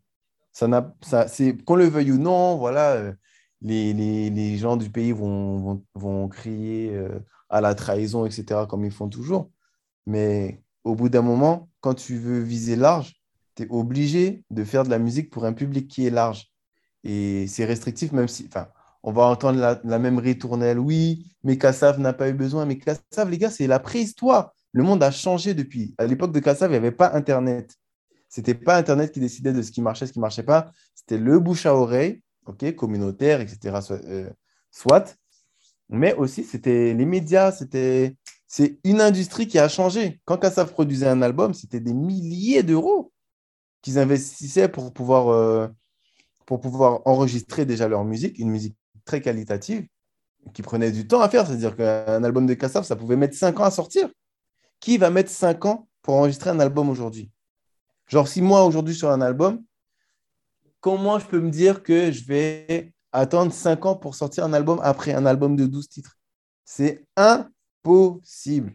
Ça 0.53 0.69
ça, 1.03 1.27
qu'on 1.67 1.75
le 1.75 1.87
veuille 1.87 2.13
ou 2.13 2.19
non, 2.19 2.57
voilà, 2.57 2.93
euh, 2.93 3.13
les, 3.61 3.93
les, 3.93 4.31
les, 4.31 4.57
gens 4.57 4.77
du 4.77 4.91
pays 4.91 5.13
vont, 5.13 5.59
vont, 5.59 5.85
vont 5.95 6.29
crier 6.29 6.95
euh, 6.95 7.19
à 7.49 7.61
la 7.61 7.75
trahison, 7.75 8.25
etc., 8.25 8.61
comme 8.69 8.85
ils 8.85 8.93
font 8.93 9.09
toujours. 9.09 9.51
Mais 10.07 10.63
au 10.85 10.95
bout 10.95 11.09
d'un 11.09 11.23
moment, 11.23 11.69
quand 11.81 11.95
tu 11.95 12.17
veux 12.17 12.41
viser 12.41 12.77
large, 12.77 13.15
tu 13.55 13.65
es 13.65 13.67
obligé 13.71 14.45
de 14.51 14.65
faire 14.65 14.85
de 14.85 14.91
la 14.91 14.99
musique 14.99 15.31
pour 15.31 15.45
un 15.45 15.53
public 15.53 15.89
qui 15.89 16.07
est 16.07 16.11
large. 16.11 16.51
Et 17.05 17.47
c'est 17.47 17.65
restrictif, 17.65 18.13
même 18.13 18.29
si, 18.29 18.47
enfin, 18.49 18.69
on 19.03 19.13
va 19.13 19.25
entendre 19.25 19.81
la, 19.85 19.99
même 19.99 20.19
ritournelle. 20.19 20.79
Oui, 20.79 21.37
mais 21.43 21.59
Kassav 21.59 22.01
n'a 22.01 22.13
pas 22.13 22.31
eu 22.31 22.33
besoin. 22.33 22.65
Mais 22.65 22.79
Kassav, 22.79 23.31
les 23.31 23.39
gars, 23.39 23.51
c'est 23.51 23.67
la 23.67 23.79
préhistoire. 23.79 24.53
Le 24.73 24.83
monde 24.83 25.03
a 25.03 25.11
changé 25.11 25.55
depuis. 25.55 25.95
À 25.99 26.07
l'époque 26.07 26.33
de 26.33 26.41
Kassav, 26.41 26.71
il 26.71 26.73
n'y 26.73 26.79
avait 26.79 26.91
pas 26.91 27.15
Internet. 27.15 27.77
Ce 28.31 28.41
n'était 28.41 28.55
pas 28.55 28.77
Internet 28.77 29.13
qui 29.13 29.21
décidait 29.21 29.53
de 29.53 29.63
ce 29.63 29.71
qui 29.71 29.83
marchait, 29.83 30.07
ce 30.07 30.13
qui 30.13 30.19
ne 30.19 30.23
marchait 30.23 30.43
pas. 30.43 30.73
C'était 30.95 31.19
le 31.19 31.39
bouche 31.39 31.67
à 31.67 31.75
oreille, 31.75 32.23
ok, 32.47 32.75
communautaire, 32.75 33.41
etc. 33.41 33.79
Euh, 33.91 34.31
soit. 34.71 35.17
Mais 35.91 36.15
aussi, 36.15 36.43
c'était 36.43 36.95
les 36.95 37.05
médias, 37.05 37.53
c'était 37.53 38.17
c'est 38.57 38.79
une 38.85 39.01
industrie 39.01 39.49
qui 39.49 39.59
a 39.59 39.69
changé. 39.69 40.21
Quand 40.25 40.39
Kassav 40.39 40.71
produisait 40.71 41.09
un 41.09 41.23
album, 41.23 41.55
c'était 41.55 41.81
des 41.81 41.93
milliers 41.93 42.63
d'euros 42.63 43.13
qu'ils 43.83 43.99
investissaient 43.99 44.69
pour 44.69 44.93
pouvoir, 44.93 45.27
euh, 45.31 45.67
pour 46.47 46.61
pouvoir 46.61 47.01
enregistrer 47.05 47.67
déjà 47.67 47.89
leur 47.89 48.05
musique, 48.05 48.39
une 48.39 48.51
musique 48.51 48.77
très 49.05 49.21
qualitative, 49.21 49.89
qui 50.53 50.63
prenait 50.63 50.93
du 50.93 51.09
temps 51.09 51.21
à 51.21 51.29
faire. 51.29 51.49
C'est-à-dire 51.49 51.75
qu'un 51.75 52.23
album 52.23 52.47
de 52.47 52.55
Kassav, 52.55 52.85
ça 52.85 52.95
pouvait 52.95 53.17
mettre 53.17 53.37
5 53.37 53.59
ans 53.59 53.65
à 53.65 53.73
sortir. 53.73 54.09
Qui 54.79 54.99
va 54.99 55.11
mettre 55.11 55.31
5 55.31 55.65
ans 55.65 55.89
pour 56.01 56.15
enregistrer 56.15 56.51
un 56.51 56.61
album 56.61 56.89
aujourd'hui? 56.89 57.33
Genre, 58.07 58.29
si 58.29 58.41
moi, 58.41 58.65
aujourd'hui, 58.65 58.95
sur 58.95 59.11
un 59.11 59.21
album, 59.21 59.65
comment 60.79 61.19
je 61.19 61.27
peux 61.27 61.41
me 61.41 61.51
dire 61.51 61.83
que 61.83 62.13
je 62.13 62.25
vais 62.25 62.93
attendre 63.11 63.53
5 63.53 63.85
ans 63.85 63.97
pour 63.97 64.15
sortir 64.15 64.45
un 64.45 64.53
album 64.53 64.79
après 64.85 65.13
un 65.13 65.27
album 65.27 65.57
de 65.57 65.67
12 65.67 65.89
titres? 65.89 66.17
C'est 66.65 67.05
un 67.17 67.51
possible. 67.85 68.73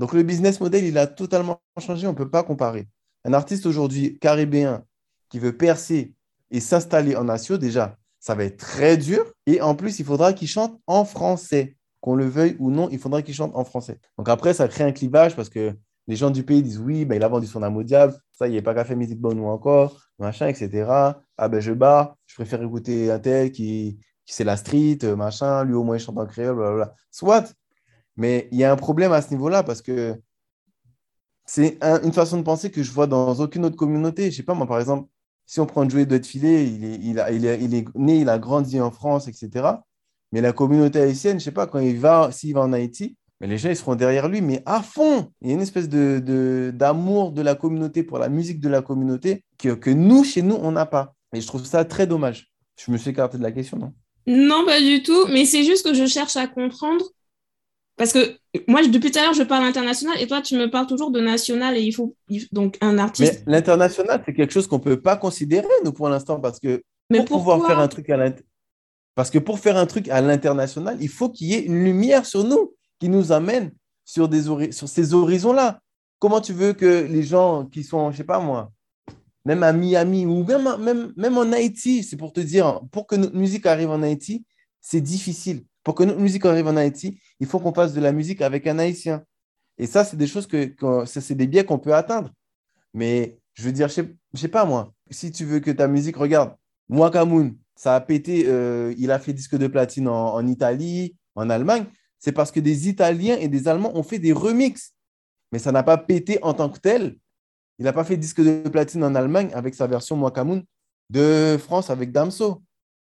Donc 0.00 0.12
le 0.12 0.24
business 0.24 0.60
model, 0.60 0.84
il 0.84 0.98
a 0.98 1.06
totalement 1.06 1.60
changé, 1.78 2.08
on 2.08 2.12
ne 2.12 2.16
peut 2.16 2.28
pas 2.28 2.42
comparer. 2.42 2.88
Un 3.24 3.32
artiste 3.32 3.66
aujourd'hui 3.66 4.18
caribéen 4.18 4.84
qui 5.28 5.38
veut 5.38 5.56
percer 5.56 6.12
et 6.50 6.60
s'installer 6.60 7.14
en 7.14 7.24
nation, 7.24 7.56
déjà, 7.56 7.96
ça 8.18 8.34
va 8.34 8.44
être 8.44 8.56
très 8.56 8.96
dur. 8.96 9.32
Et 9.46 9.60
en 9.60 9.74
plus, 9.74 9.98
il 10.00 10.04
faudra 10.04 10.32
qu'ils 10.32 10.48
chantent 10.48 10.80
en 10.86 11.04
français. 11.04 11.76
Qu'on 12.00 12.14
le 12.14 12.26
veuille 12.26 12.56
ou 12.60 12.70
non, 12.70 12.88
il 12.90 12.98
faudra 12.98 13.22
qu'ils 13.22 13.34
chantent 13.34 13.56
en 13.56 13.64
français. 13.64 13.98
Donc 14.18 14.28
après, 14.28 14.54
ça 14.54 14.68
crée 14.68 14.84
un 14.84 14.92
clivage 14.92 15.34
parce 15.34 15.48
que 15.48 15.74
les 16.06 16.14
gens 16.14 16.30
du 16.30 16.44
pays 16.44 16.62
disent 16.62 16.78
oui, 16.78 17.04
ben, 17.04 17.16
il 17.16 17.24
a 17.24 17.28
vendu 17.28 17.46
son 17.46 17.62
âme 17.62 17.76
au 17.76 17.82
diable, 17.82 18.14
ça, 18.32 18.46
il 18.46 18.56
a 18.56 18.62
pas 18.62 18.74
qu'à 18.74 18.84
faire 18.84 18.96
musique 18.96 19.20
bonne 19.20 19.40
ou 19.40 19.46
encore, 19.46 20.00
machin, 20.18 20.46
etc. 20.46 20.84
Ah 21.36 21.48
ben 21.48 21.58
je 21.58 21.72
bats, 21.72 22.16
je 22.26 22.34
préfère 22.36 22.62
écouter 22.62 23.10
un 23.10 23.18
tel 23.18 23.50
qui, 23.50 23.98
qui 24.24 24.34
c'est 24.34 24.44
la 24.44 24.56
street, 24.56 24.98
machin, 25.16 25.64
lui 25.64 25.74
au 25.74 25.82
moins 25.82 25.96
il 25.96 26.00
chante 26.00 26.18
en 26.18 26.26
créole, 26.26 26.56
blablabla. 26.56 26.94
Soit, 27.10 27.52
mais 28.16 28.48
il 28.52 28.58
y 28.58 28.64
a 28.64 28.72
un 28.72 28.76
problème 28.76 29.12
à 29.12 29.22
ce 29.22 29.30
niveau-là 29.30 29.62
parce 29.62 29.82
que 29.82 30.20
c'est 31.44 31.78
une 31.82 32.12
façon 32.12 32.38
de 32.38 32.42
penser 32.42 32.70
que 32.70 32.82
je 32.82 32.90
vois 32.90 33.06
dans 33.06 33.34
aucune 33.36 33.64
autre 33.64 33.76
communauté. 33.76 34.30
Je 34.30 34.36
sais 34.36 34.42
pas, 34.42 34.54
moi, 34.54 34.66
par 34.66 34.80
exemple, 34.80 35.08
si 35.46 35.60
on 35.60 35.66
prend 35.66 35.88
Joey 35.88 36.06
de 36.06 36.18
Filet, 36.24 36.64
il 36.66 36.84
il 36.84 37.18
est 37.18 37.84
né, 37.94 38.18
il 38.18 38.28
a 38.28 38.38
grandi 38.38 38.80
en 38.80 38.90
France, 38.90 39.28
etc. 39.28 39.68
Mais 40.32 40.40
la 40.40 40.52
communauté 40.52 41.00
haïtienne, 41.00 41.38
je 41.38 41.44
sais 41.44 41.52
pas, 41.52 41.66
quand 41.66 41.78
il 41.78 41.98
va, 41.98 42.32
s'il 42.32 42.54
va 42.54 42.62
en 42.62 42.72
Haïti, 42.72 43.16
mais 43.40 43.46
les 43.46 43.58
gens, 43.58 43.68
ils 43.68 43.76
seront 43.76 43.94
derrière 43.94 44.28
lui, 44.28 44.40
mais 44.40 44.62
à 44.66 44.82
fond. 44.82 45.30
Il 45.42 45.48
y 45.48 45.50
a 45.50 45.54
une 45.54 45.60
espèce 45.60 45.88
de, 45.88 46.72
d'amour 46.74 47.32
de, 47.32 47.42
la 47.42 47.54
communauté 47.54 48.02
pour 48.02 48.18
la 48.18 48.28
musique 48.28 48.60
de 48.60 48.68
la 48.68 48.82
communauté 48.82 49.44
que, 49.58 49.74
que 49.74 49.90
nous, 49.90 50.24
chez 50.24 50.42
nous, 50.42 50.56
on 50.56 50.72
n'a 50.72 50.86
pas. 50.86 51.14
Et 51.34 51.40
je 51.40 51.46
trouve 51.46 51.64
ça 51.64 51.84
très 51.84 52.06
dommage. 52.06 52.50
Je 52.78 52.90
me 52.90 52.96
suis 52.96 53.10
écarté 53.10 53.36
de 53.36 53.42
la 53.42 53.52
question, 53.52 53.76
non? 53.76 53.92
Non, 54.26 54.64
pas 54.64 54.80
du 54.80 55.02
tout. 55.02 55.26
Mais 55.28 55.44
c'est 55.44 55.64
juste 55.64 55.86
que 55.86 55.94
je 55.94 56.06
cherche 56.06 56.36
à 56.36 56.46
comprendre 56.46 57.04
parce 57.96 58.12
que 58.12 58.36
moi, 58.68 58.86
depuis 58.86 59.10
tout 59.10 59.18
à 59.18 59.22
l'heure, 59.22 59.34
je 59.34 59.42
parle 59.42 59.64
international 59.64 60.20
et 60.20 60.26
toi, 60.26 60.42
tu 60.42 60.56
me 60.56 60.70
parles 60.70 60.86
toujours 60.86 61.10
de 61.10 61.20
national 61.20 61.76
et 61.76 61.80
il 61.80 61.92
faut 61.92 62.14
donc 62.52 62.76
un 62.80 62.98
artiste. 62.98 63.42
Mais 63.46 63.52
l'international, 63.52 64.22
c'est 64.26 64.34
quelque 64.34 64.52
chose 64.52 64.66
qu'on 64.66 64.78
ne 64.78 64.82
peut 64.82 65.00
pas 65.00 65.16
considérer, 65.16 65.66
nous, 65.84 65.92
pour 65.92 66.08
l'instant, 66.08 66.38
parce 66.38 66.60
que 66.60 66.82
pour 67.10 67.24
pouvoir 67.24 67.66
faire 67.66 67.78
un 67.78 67.88
truc 67.88 68.10
à 68.10 68.18
parce 69.14 69.30
que 69.30 69.38
pour 69.38 69.58
faire 69.58 69.78
un 69.78 69.86
truc 69.86 70.10
à 70.10 70.20
l'international, 70.20 70.98
il 71.00 71.08
faut 71.08 71.30
qu'il 71.30 71.48
y 71.48 71.54
ait 71.54 71.62
une 71.62 71.82
lumière 71.82 72.26
sur 72.26 72.44
nous 72.44 72.74
qui 73.00 73.08
nous 73.08 73.32
amène 73.32 73.72
sur, 74.04 74.28
des 74.28 74.42
sur 74.72 74.88
ces 74.88 75.14
horizons-là. 75.14 75.80
Comment 76.18 76.42
tu 76.42 76.52
veux 76.52 76.74
que 76.74 77.06
les 77.06 77.22
gens 77.22 77.64
qui 77.64 77.82
sont, 77.82 78.10
je 78.10 78.18
sais 78.18 78.24
pas 78.24 78.40
moi, 78.40 78.72
même 79.46 79.62
à 79.62 79.72
Miami 79.72 80.26
ou 80.26 80.44
même, 80.44 80.68
même, 80.80 81.12
même 81.16 81.38
en 81.38 81.50
Haïti, 81.52 82.02
c'est 82.02 82.16
pour 82.16 82.32
te 82.32 82.40
dire, 82.40 82.80
pour 82.92 83.06
que 83.06 83.16
notre 83.16 83.36
musique 83.36 83.64
arrive 83.64 83.90
en 83.90 84.02
Haïti, 84.02 84.44
c'est 84.82 85.00
difficile. 85.00 85.64
Pour 85.86 85.94
que 85.94 86.02
notre 86.02 86.18
musique 86.18 86.44
arrive 86.44 86.66
en 86.66 86.76
Haïti, 86.76 87.20
il 87.38 87.46
faut 87.46 87.60
qu'on 87.60 87.72
fasse 87.72 87.92
de 87.92 88.00
la 88.00 88.10
musique 88.10 88.42
avec 88.42 88.66
un 88.66 88.76
Haïtien. 88.80 89.22
Et 89.78 89.86
ça, 89.86 90.04
c'est 90.04 90.16
des 90.16 90.26
choses 90.26 90.48
que, 90.48 90.74
c'est 91.06 91.36
des 91.36 91.46
biais 91.46 91.64
qu'on 91.64 91.78
peut 91.78 91.94
atteindre. 91.94 92.32
Mais 92.92 93.38
je 93.54 93.62
veux 93.62 93.70
dire, 93.70 93.86
je 93.86 94.00
ne 94.00 94.06
sais, 94.34 94.48
pas 94.48 94.64
moi, 94.64 94.92
si 95.12 95.30
tu 95.30 95.44
veux 95.44 95.60
que 95.60 95.70
ta 95.70 95.86
musique, 95.86 96.16
regarde, 96.16 96.56
moi, 96.88 97.12
Kamoun, 97.12 97.56
ça 97.76 97.94
a 97.94 98.00
pété, 98.00 98.46
euh, 98.48 98.92
il 98.98 99.12
a 99.12 99.20
fait 99.20 99.32
disque 99.32 99.56
de 99.56 99.68
platine 99.68 100.08
en, 100.08 100.44
Italie, 100.48 101.14
en 101.36 101.48
Allemagne, 101.50 101.84
c'est 102.18 102.32
parce 102.32 102.50
que 102.50 102.58
des 102.58 102.88
Italiens 102.88 103.36
et 103.36 103.46
des 103.46 103.68
Allemands 103.68 103.96
ont 103.96 104.02
fait 104.02 104.18
des 104.18 104.32
remixes. 104.32 104.92
Mais 105.52 105.60
ça 105.60 105.70
n'a 105.70 105.84
pas 105.84 105.98
pété 105.98 106.40
en 106.42 106.52
tant 106.52 106.68
que 106.68 106.80
tel. 106.80 107.16
Il 107.78 107.84
n'a 107.84 107.92
pas 107.92 108.02
fait 108.02 108.16
disque 108.16 108.42
de 108.42 108.68
platine 108.68 109.04
en 109.04 109.14
Allemagne 109.14 109.50
avec 109.54 109.76
sa 109.76 109.86
version 109.86 110.16
Moi 110.16 110.32
Kamoun 110.32 110.64
de 111.10 111.56
France 111.60 111.90
avec 111.90 112.10
Damso. 112.10 112.60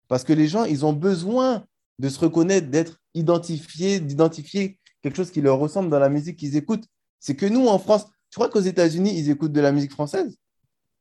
Parce 0.08 0.24
que 0.24 0.32
les 0.32 0.48
gens, 0.48 0.64
ils 0.64 0.84
ont 0.84 0.92
besoin 0.92 1.64
de 2.02 2.09
se 2.09 2.18
reconnaître, 2.18 2.68
d'être 2.68 2.99
identifiés, 3.14 4.00
d'identifier 4.00 4.76
quelque 5.02 5.16
chose 5.16 5.30
qui 5.30 5.40
leur 5.40 5.59
ressemble 5.59 5.88
dans 5.88 6.00
la 6.00 6.09
musique 6.09 6.37
qu'ils 6.37 6.56
écoutent. 6.56 6.85
C'est 7.21 7.37
que 7.37 7.47
nous, 7.47 7.68
en 7.68 7.78
France, 7.78 8.06
tu 8.28 8.38
crois 8.38 8.49
qu'aux 8.49 8.61
États-Unis, 8.61 9.16
ils 9.16 9.30
écoutent 9.30 9.52
de 9.52 9.61
la 9.61 9.71
musique 9.71 9.92
française? 9.92 10.37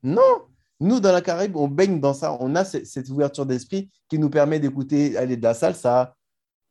Non. 0.04 0.46
Nous, 0.78 1.00
dans 1.00 1.10
la 1.10 1.20
Caraïbe, 1.20 1.56
on 1.56 1.66
baigne 1.66 1.98
dans 1.98 2.14
ça. 2.14 2.36
On 2.38 2.54
a 2.54 2.64
cette 2.64 3.08
ouverture 3.08 3.46
d'esprit 3.46 3.90
qui 4.08 4.18
nous 4.20 4.30
permet 4.30 4.60
d'écouter 4.60 5.16
aller 5.16 5.36
de 5.36 5.42
la 5.42 5.54
salsa. 5.54 6.14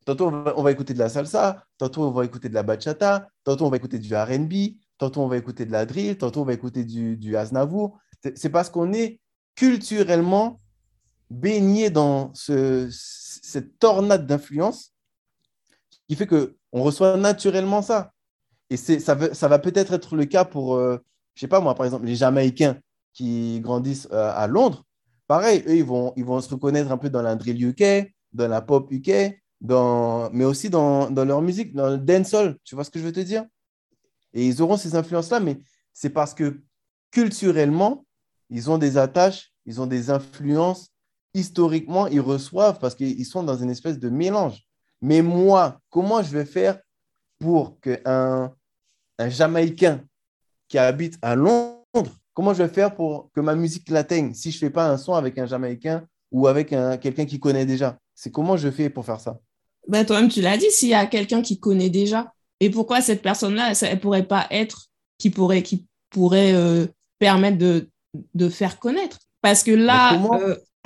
Tantôt, 0.05 0.27
on 0.27 0.63
va, 0.63 0.71
écouter 0.71 0.93
de 0.93 0.99
la 0.99 1.09
salsa. 1.09 1.65
Tantôt, 1.77 2.03
on 2.03 2.11
va 2.11 2.23
écouter 2.23 2.47
de 2.47 2.53
la 2.53 2.63
bachata. 2.63 3.27
Tantôt, 3.43 3.65
on 3.65 3.69
va 3.69 3.77
écouter 3.77 3.99
du 3.99 4.15
R&B. 4.15 4.77
Tantôt, 4.97 5.21
on 5.21 5.27
va 5.27 5.35
écouter 5.35 5.65
de 5.65 5.73
la 5.73 5.85
drill. 5.85 6.17
Tantôt, 6.17 6.41
on 6.41 6.45
va 6.45 6.53
écouter 6.53 6.85
du, 6.85 7.17
du 7.17 7.35
Aznavour. 7.35 7.99
C'est 8.35 8.49
parce 8.49 8.69
qu'on 8.69 8.93
est 8.93 9.19
culturellement 9.55 10.61
baigné 11.31 11.89
dans 11.89 12.33
ce, 12.33 12.89
cette 12.91 13.79
tornade 13.79 14.27
d'influence 14.27 14.93
qui 16.07 16.15
fait 16.15 16.27
qu'on 16.27 16.83
reçoit 16.83 17.15
naturellement 17.15 17.81
ça. 17.81 18.11
Et 18.69 18.77
ça, 18.77 19.33
ça 19.33 19.47
va 19.47 19.59
peut-être 19.59 19.93
être 19.93 20.15
le 20.15 20.25
cas 20.25 20.45
pour, 20.45 20.75
euh, 20.75 20.97
je 21.35 21.41
sais 21.41 21.47
pas 21.47 21.61
moi, 21.61 21.73
par 21.73 21.85
exemple, 21.85 22.05
les 22.05 22.15
Jamaïcains 22.15 22.77
qui 23.13 23.59
grandissent 23.61 24.07
euh, 24.11 24.31
à 24.35 24.47
Londres. 24.47 24.83
Pareil, 25.27 25.63
eux, 25.67 25.77
ils 25.77 25.85
vont, 25.85 26.13
ils 26.17 26.25
vont 26.25 26.39
se 26.41 26.49
reconnaître 26.49 26.91
un 26.91 26.97
peu 26.97 27.09
dans 27.09 27.21
la 27.21 27.35
drill 27.35 27.63
UK, 27.63 28.13
dans 28.33 28.47
la 28.47 28.61
pop 28.61 28.91
UK, 28.91 29.41
dans, 29.61 30.29
mais 30.31 30.45
aussi 30.45 30.69
dans, 30.69 31.09
dans 31.09 31.25
leur 31.25 31.41
musique, 31.41 31.73
dans 31.73 31.89
le 31.89 31.97
dancehall. 31.97 32.57
Tu 32.63 32.75
vois 32.75 32.83
ce 32.83 32.89
que 32.89 32.99
je 32.99 33.05
veux 33.05 33.11
te 33.11 33.19
dire? 33.21 33.45
Et 34.33 34.45
ils 34.45 34.61
auront 34.61 34.77
ces 34.77 34.95
influences-là, 34.95 35.39
mais 35.39 35.59
c'est 35.93 36.09
parce 36.09 36.33
que 36.33 36.61
culturellement, 37.11 38.05
ils 38.49 38.69
ont 38.69 38.77
des 38.77 38.97
attaches, 38.97 39.53
ils 39.65 39.79
ont 39.81 39.87
des 39.87 40.09
influences 40.09 40.91
historiquement, 41.33 42.07
ils 42.07 42.21
reçoivent 42.21 42.79
parce 42.79 42.95
qu'ils 42.95 43.25
sont 43.25 43.43
dans 43.43 43.57
une 43.57 43.69
espèce 43.69 43.99
de 43.99 44.09
mélange. 44.09 44.61
Mais 45.01 45.21
moi, 45.21 45.79
comment 45.89 46.21
je 46.21 46.31
vais 46.31 46.45
faire 46.45 46.79
pour 47.39 47.79
qu'un 47.79 48.53
un 49.17 49.29
Jamaïcain 49.29 50.01
qui 50.67 50.77
habite 50.77 51.17
à 51.21 51.35
Londres, 51.35 52.15
comment 52.33 52.53
je 52.53 52.63
vais 52.63 52.69
faire 52.69 52.95
pour 52.95 53.29
que 53.33 53.41
ma 53.41 53.55
musique 53.55 53.89
l'atteigne 53.89 54.33
si 54.33 54.51
je 54.51 54.57
ne 54.57 54.59
fais 54.59 54.69
pas 54.69 54.89
un 54.89 54.97
son 54.97 55.13
avec 55.13 55.37
un 55.37 55.45
Jamaïcain 55.45 56.05
ou 56.31 56.47
avec 56.47 56.69
quelqu'un 56.69 57.25
qui 57.25 57.39
connaît 57.39 57.65
déjà? 57.65 57.97
C'est 58.15 58.31
comment 58.31 58.57
je 58.57 58.69
fais 58.69 58.89
pour 58.89 59.05
faire 59.05 59.19
ça? 59.19 59.39
Ben, 59.87 60.05
Toi-même, 60.05 60.29
tu 60.29 60.41
l'as 60.41 60.57
dit, 60.57 60.69
s'il 60.69 60.89
y 60.89 60.93
a 60.93 61.05
quelqu'un 61.07 61.41
qui 61.41 61.59
connaît 61.59 61.89
déjà. 61.89 62.31
Et 62.59 62.69
pourquoi 62.69 63.01
cette 63.01 63.23
personne-là, 63.23 63.73
elle 63.81 63.95
ne 63.95 63.99
pourrait 63.99 64.27
pas 64.27 64.45
être 64.51 64.87
qui 65.17 65.31
pourrait, 65.31 65.63
qui 65.63 65.87
pourrait 66.09 66.53
euh, 66.53 66.85
permettre 67.17 67.57
de, 67.57 67.89
de 68.35 68.49
faire 68.49 68.77
connaître? 68.79 69.17
Parce 69.41 69.63
que 69.63 69.71
là, 69.71 70.15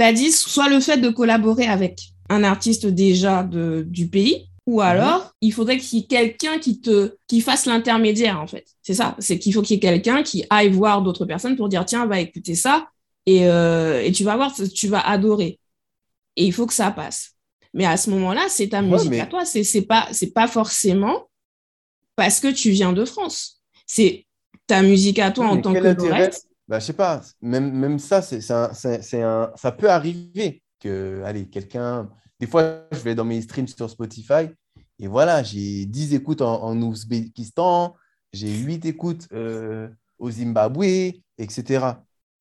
as 0.04 0.14
dit 0.14 0.32
soit 0.32 0.70
le 0.70 0.80
fait 0.80 0.98
de 0.98 1.10
collaborer 1.10 1.68
avec 1.68 2.10
un 2.30 2.44
artiste 2.44 2.86
déjà 2.86 3.44
de, 3.44 3.86
du 3.88 4.08
pays, 4.08 4.50
ou 4.66 4.76
mhm. 4.76 4.88
alors 4.88 5.34
il 5.42 5.54
faudrait 5.54 5.78
qu'il 5.78 6.00
y 6.00 6.02
ait 6.02 6.06
quelqu'un 6.06 6.58
qui 6.60 6.82
te 6.82 7.16
qui 7.28 7.42
fasse 7.42 7.66
l'intermédiaire 7.66 8.42
en 8.42 8.48
fait. 8.48 8.66
C'est 8.82 8.94
ça, 8.94 9.16
c'est 9.20 9.40
qu'il 9.40 9.54
faut 9.54 9.62
qu'il 9.62 9.76
y 9.76 9.78
ait 9.78 9.80
quelqu'un 9.80 10.24
qui 10.24 10.46
aille 10.50 10.70
voir 10.70 11.02
d'autres 11.02 11.26
personnes 11.26 11.56
pour 11.56 11.70
dire 11.70 11.86
tiens 11.86 12.06
va 12.06 12.20
écouter 12.20 12.56
ça 12.56 12.88
et, 13.26 13.48
euh, 13.48 14.04
et 14.04 14.12
tu 14.12 14.24
vas 14.24 14.36
voir 14.36 14.54
tu 14.54 14.88
vas 14.88 15.02
adorer. 15.02 15.60
Et 16.36 16.46
il 16.46 16.54
faut 16.54 16.66
que 16.66 16.74
ça 16.74 16.92
passe. 16.92 17.32
Mais 17.74 17.86
à 17.86 17.98
ce 17.98 18.10
moment-là, 18.10 18.46
c'est 18.50 18.70
ta 18.70 18.82
musique 18.82 19.14
à 19.14 19.26
toi, 19.26 19.46
c'est 19.46 19.64
c'est 19.64 19.84
pas 19.84 20.08
c'est 20.12 20.32
pas 20.32 20.48
forcément 20.48 21.30
parce 22.16 22.40
que 22.40 22.48
tu 22.48 22.72
viens 22.72 22.94
de 22.94 23.06
France. 23.06 23.62
C'est 23.86 24.26
ta 24.68 24.82
musique 24.82 25.20
à 25.20 25.32
toi 25.32 25.48
en 25.48 25.62
tant 25.62 25.74
que 25.74 25.94
bah, 26.68 26.80
je 26.80 26.86
sais 26.86 26.94
pas, 26.94 27.22
même, 27.42 27.72
même 27.72 28.00
ça, 28.00 28.22
c'est 28.22 28.52
un, 28.52 29.52
ça 29.56 29.72
peut 29.72 29.90
arriver 29.90 30.64
que, 30.80 31.22
allez, 31.24 31.48
quelqu'un, 31.48 32.10
des 32.40 32.48
fois, 32.48 32.88
je 32.92 33.00
vais 33.00 33.16
dans 33.16 33.26
mes 33.26 33.42
streams 33.42 33.68
sur 33.68 33.90
Spotify 33.90 34.50
et 35.00 35.08
voilà, 35.08 35.44
j'ai 35.44 35.86
10 35.86 36.14
écoutes 36.14 36.42
en, 36.42 36.82
Ouzbékistan, 36.82 37.96
j'ai 38.34 38.58
8 38.58 38.86
écoutes 38.86 39.28
euh, 39.34 39.90
au 40.20 40.32
Zimbabwe, 40.32 41.14
etc. 41.38 41.86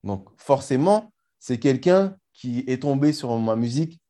Donc, 0.04 0.28
forcément, 0.36 1.12
c'est 1.38 1.58
quelqu'un 1.58 2.16
qui 2.32 2.64
est 2.66 2.82
tombé 2.82 3.12
sur 3.12 3.36
ma 3.38 3.56
musique, 3.56 4.00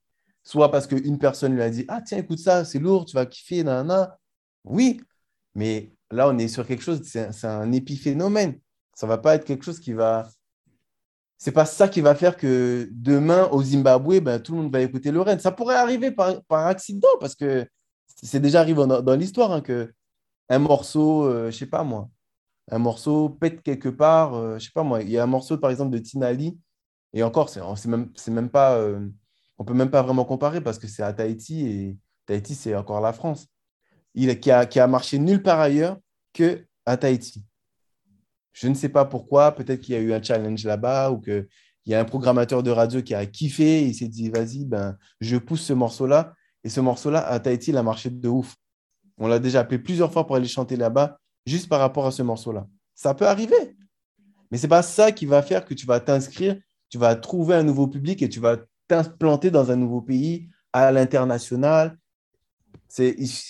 soit 0.43 0.71
parce 0.71 0.87
qu'une 0.87 1.19
personne 1.19 1.55
lui 1.55 1.63
a 1.63 1.71
dit 1.71 1.85
Ah, 1.89 2.03
tiens, 2.03 2.19
écoute 2.19 2.39
ça, 2.39 2.65
c'est 2.65 2.79
lourd, 2.79 3.07
tu 3.07 3.15
vas 3.15 3.27
kiffer, 3.27 3.65
nanana. 3.65 4.19
Oui, 4.65 5.01
mais 5.55 5.93
là, 6.11 6.29
on 6.29 6.39
est 6.39 6.49
sur 6.49 6.67
quelque 6.67 6.83
chose, 6.83 7.03
c'est 7.05 7.45
un 7.45 7.73
épiphénomène. 7.73 8.59
Ça 8.95 9.07
va 9.07 9.19
pas 9.19 9.35
être 9.35 9.45
quelque 9.45 9.65
chose 9.65 9.81
qui 9.81 9.93
va. 9.93 10.29
C'est 11.39 11.53
pas 11.53 11.67
ça 11.67 11.89
qui 11.89 12.01
va 12.01 12.15
faire 12.15 12.37
que 12.37 12.89
demain 12.93 13.49
au 13.51 13.63
Zimbabwe, 13.63 14.21
ben, 14.21 14.41
tout 14.41 14.53
le 14.55 14.63
monde 14.63 14.73
va 14.73 14.81
écouter 14.81 15.11
Lorraine. 15.11 15.41
Ça 15.41 15.53
pourrait 15.53 15.77
arriver 15.77 16.11
par, 16.11 16.41
accident 16.51 17.09
parce 17.21 17.35
que 17.35 17.67
c'est 18.07 18.41
déjà 18.41 18.61
arrivé 18.61 18.87
dans, 18.87 19.17
l'histoire 19.17 19.53
hein, 19.53 19.61
que 19.61 19.93
un 20.49 20.59
morceau, 20.59 21.25
je 21.25 21.35
euh, 21.35 21.51
je 21.51 21.59
sais 21.59 21.67
pas 21.67 21.83
moi, 21.83 22.09
un 22.71 22.79
morceau 22.79 23.29
pète 23.29 23.63
quelque 23.63 23.89
part. 23.89 24.35
je 24.35 24.39
euh, 24.39 24.59
je 24.59 24.65
sais 24.67 24.73
pas 24.75 24.85
moi, 24.85 25.03
il 25.03 25.11
y 25.11 25.19
a 25.19 25.25
un 25.25 25.27
morceau 25.27 25.59
par 25.59 25.71
exemple 25.71 25.91
de 25.91 25.99
Tinali 25.99 26.59
et 27.15 27.23
encore, 27.23 27.49
c'est 27.49 27.61
même, 27.87 28.11
même 28.29 28.51
pas, 28.51 28.77
euh, 28.77 29.09
on 29.59 29.65
peut 29.65 29.73
même 29.73 29.91
pas 29.91 30.03
vraiment 30.03 30.25
comparer 30.25 30.61
parce 30.61 30.81
que 30.81 30.89
c'est 30.89 31.05
à 31.05 31.13
Tahiti 31.13 31.67
et 31.67 31.99
Tahiti 32.27 32.57
c'est 32.57 32.75
encore 32.75 33.01
la 33.01 33.13
France. 33.13 33.47
Il 34.15 34.39
qui 34.41 34.51
a, 34.51 34.67
qui 34.67 34.81
a 34.81 34.87
marché 34.89 35.19
nulle 35.19 35.43
part 35.43 35.61
ailleurs 35.61 35.99
que 36.33 36.67
à 36.85 36.97
Tahiti. 36.97 37.45
Je 38.55 38.69
ne 38.69 38.75
sais 38.75 38.89
pas 38.89 39.05
pourquoi. 39.05 39.53
Peut-être 39.53 39.83
qu'il 39.83 39.95
y 39.95 39.99
a 39.99 40.01
eu 40.01 40.15
un 40.15 40.23
challenge 40.23 40.65
là-bas 40.65 41.11
ou 41.11 41.21
qu'il 41.21 41.47
y 41.85 41.95
a 41.95 42.01
un 42.01 42.05
programmateur 42.05 42.63
de 42.63 42.71
radio 42.71 43.03
qui 43.03 43.15
a 43.15 43.27
kiffé. 43.27 43.83
Et 43.83 43.87
il 43.89 43.95
s'est 43.95 44.09
dit, 44.09 44.31
vas-y, 44.31 44.65
ben, 44.65 44.97
je 45.21 45.37
pousse 45.37 45.63
ce 45.63 45.75
morceau-là. 45.75 46.33
Et 46.63 46.71
ce 46.71 46.81
morceau-là, 46.81 47.27
à 47.27 47.39
Tahiti, 47.41 47.73
il 47.73 47.77
a 47.77 47.83
marché 47.83 48.09
de 48.09 48.29
ouf. 48.29 48.57
On 49.19 49.27
l'a 49.27 49.39
déjà 49.39 49.61
appelé 49.61 49.79
plusieurs 49.79 50.11
fois 50.13 50.27
pour 50.27 50.37
aller 50.37 50.49
chanter 50.49 50.77
là-bas, 50.77 51.19
juste 51.47 51.69
par 51.69 51.81
rapport 51.81 52.07
à 52.07 52.11
ce 52.11 52.23
morceau-là. 52.23 52.67
Ça 52.95 53.13
peut 53.13 53.27
arriver. 53.27 53.77
Mais 54.51 54.59
ce 54.59 54.63
n'est 54.63 54.71
pas 54.71 54.83
ça 54.83 55.13
qui 55.13 55.27
va 55.27 55.43
faire 55.43 55.65
que 55.65 55.75
tu 55.75 55.85
vas 55.85 56.01
t'inscrire, 56.01 56.57
tu 56.89 56.97
vas 56.97 57.17
trouver 57.17 57.57
un 57.57 57.65
nouveau 57.65 57.89
public 57.89 58.23
et 58.23 58.29
tu 58.29 58.41
vas 58.41 58.57
t'implanter 58.89 59.51
dans 59.51 59.71
un 59.71 59.77
nouveau 59.77 60.01
pays 60.01 60.49
à 60.73 60.93
l'international. 60.93 61.99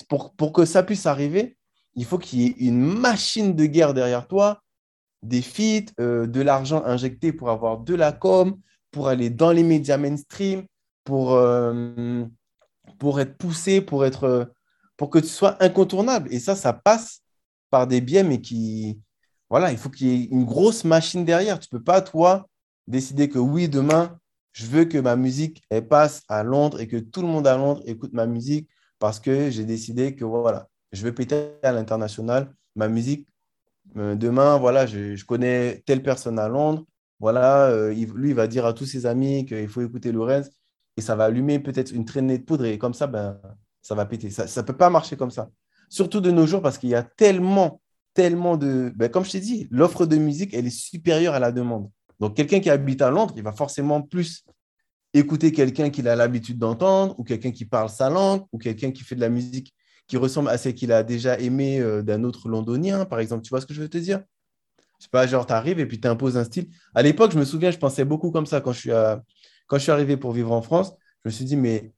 Pour 0.09 0.53
que 0.53 0.65
ça 0.65 0.83
puisse 0.83 1.07
arriver, 1.07 1.57
il 1.95 2.05
faut 2.05 2.19
qu'il 2.19 2.41
y 2.41 2.47
ait 2.47 2.55
une 2.59 2.81
machine 2.81 3.55
de 3.55 3.67
guerre 3.67 3.95
derrière 3.95 4.27
toi, 4.27 4.63
des 5.25 5.43
feats, 5.43 5.93
euh, 6.01 6.27
de 6.27 6.41
l'argent 6.41 6.85
injecté 6.85 7.33
pour 7.33 7.51
avoir 7.51 7.79
de 7.79 7.95
la 7.95 8.13
com, 8.13 8.57
pour 8.91 9.09
aller 9.09 9.31
dans 9.31 9.51
les 9.51 9.63
médias 9.63 9.97
mainstream, 9.97 10.65
pour, 11.03 11.33
euh, 11.33 12.25
être 13.19 13.37
poussé, 13.37 13.81
pour, 13.81 14.05
être, 14.05 14.53
pour 14.97 15.11
que 15.11 15.19
tu 15.19 15.27
sois 15.27 15.63
incontournable. 15.63 16.33
Et 16.33 16.39
ça, 16.39 16.55
ça 16.55 16.73
passe 16.73 17.23
par 17.71 17.87
des 17.87 18.01
biais, 18.01 18.23
mais 18.23 18.41
qui, 18.41 19.01
voilà, 19.51 19.73
il 19.73 19.79
faut 19.79 19.91
qu'il 19.91 20.07
y 20.07 20.23
ait 20.23 20.29
une 20.31 20.45
grosse 20.45 20.85
machine 20.85 21.25
derrière. 21.25 21.59
Tu 21.59 21.69
ne 21.73 21.79
peux 21.79 21.85
pas, 21.85 22.01
toi, 22.01 22.47
décider 22.87 23.29
que 23.29 23.39
oui, 23.39 23.69
demain, 23.69 24.19
je 24.53 24.67
veux 24.67 24.85
que 24.85 24.99
ma 24.99 25.17
musique 25.17 25.63
passe 25.89 26.23
à 26.29 26.43
Londres 26.43 26.81
et 26.81 26.87
que 26.87 26.97
tout 26.97 27.23
le 27.23 27.29
monde 27.29 27.47
à 27.47 27.57
Londres 27.57 27.83
écoute 27.87 28.13
ma 28.13 28.27
musique 28.27 28.69
parce 28.99 29.19
que 29.21 29.51
j'ai 29.51 29.65
décidé 29.65 30.15
que 30.15 30.25
voilà, 30.25 30.69
je 30.93 31.03
veux 31.03 31.13
péter 31.13 31.57
à 31.63 31.73
l'international. 31.73 32.55
Ma 32.77 32.89
musique, 32.89 33.29
euh, 33.97 34.15
demain, 34.15 34.59
voilà, 34.59 34.87
je, 34.87 35.23
connais 35.25 35.83
telle 35.87 36.03
personne 36.03 36.39
à 36.39 36.49
Londres. 36.49 36.85
Voilà, 37.21 37.69
euh, 37.69 37.93
lui, 37.93 38.31
il 38.31 38.35
va 38.35 38.47
dire 38.47 38.67
à 38.67 38.73
tous 38.73 38.87
ses 38.87 39.07
amis 39.07 39.47
qu'il 39.47 39.69
faut 39.69 39.83
écouter 39.83 40.13
Lorenz 40.13 40.51
et 40.97 41.01
ça 41.01 41.17
va 41.17 41.25
allumer 41.25 41.59
peut-être 41.59 41.93
une 41.93 42.05
traînée 42.05 42.39
de 42.39 42.45
poudre 42.45 42.65
et 42.65 42.79
comme 42.79 42.95
ça, 42.95 43.07
ben, 43.07 43.41
ça 43.83 43.95
va 43.95 44.05
péter. 44.07 44.31
Ça 44.31 44.45
ne 44.45 44.67
peut 44.67 44.77
pas 44.77 44.91
marcher 44.91 45.17
comme 45.17 45.31
ça. 45.31 45.51
Surtout 45.89 46.21
de 46.21 46.31
nos 46.31 46.47
jours 46.47 46.63
parce 46.63 46.79
qu'il 46.79 46.91
y 46.91 46.95
a 46.95 47.03
tellement, 47.03 47.81
tellement 48.15 48.57
de... 48.57 48.93
Ben, 48.97 49.09
comme 49.09 49.25
je 49.25 49.33
t'ai 49.33 49.41
dit, 49.41 49.69
l'offre 49.71 50.07
de 50.07 50.17
musique, 50.17 50.55
elle 50.55 50.67
est 50.67 50.71
supérieure 50.71 51.35
à 51.35 51.39
la 51.39 51.53
demande. 51.53 51.89
Donc, 52.21 52.37
quelqu'un 52.37 52.61
qui 52.61 52.71
habite 52.71 53.03
à 53.03 53.11
Londres, 53.11 53.35
il 53.37 53.43
va 53.43 53.53
forcément 53.53 54.01
plus 54.03 54.45
écouter 55.13 55.53
quelqu'un 55.53 55.91
qu'il 55.91 56.09
a 56.09 56.17
l'habitude 56.17 56.59
d'entendre, 56.59 57.15
ou 57.19 57.25
quelqu'un 57.25 57.53
qui 57.53 57.65
parle 57.65 57.89
sa 57.89 58.11
langue, 58.11 58.45
ou 58.53 58.59
quelqu'un 58.59 58.91
qui 58.91 59.05
fait 59.05 59.15
de 59.15 59.21
la 59.21 59.29
musique 59.29 59.73
qui 60.07 60.17
ressemble 60.17 60.49
à 60.49 60.59
celle 60.59 60.75
qu'il 60.75 60.93
a 60.93 61.03
déjà 61.03 61.39
aimé 61.39 61.81
euh, 61.81 62.03
d'un 62.03 62.25
autre 62.25 62.49
londonien, 62.49 63.05
par 63.05 63.21
exemple. 63.21 63.43
Tu 63.43 63.51
vois 63.51 63.61
ce 63.61 63.67
que 63.67 63.75
je 63.75 63.81
veux 63.81 63.89
te 63.89 63.99
dire? 63.99 64.23
C'est 64.99 65.11
pas 65.11 65.27
genre, 65.27 65.47
tu 65.47 65.53
arrives 65.53 65.81
et 65.81 65.87
puis 65.87 66.01
tu 66.01 66.09
imposes 66.09 66.37
un 66.37 66.45
style. 66.45 66.69
À 66.95 67.03
l'époque, 67.03 67.33
je 67.33 67.39
me 67.39 67.45
souviens, 67.45 67.71
je 67.71 67.79
pensais 67.79 68.05
beaucoup 68.05 68.31
comme 68.31 68.47
ça 68.47 68.61
quand 68.61 68.73
je 68.73 68.81
suis, 68.81 68.91
je 68.91 69.79
suis 69.79 69.93
arrivé 69.93 70.17
pour 70.17 70.33
vivre 70.33 70.53
en 70.53 70.63
France. 70.63 70.93
Je 71.25 71.29
me 71.29 71.33
suis 71.33 71.45
dit, 71.45 71.57
mais 71.57 71.93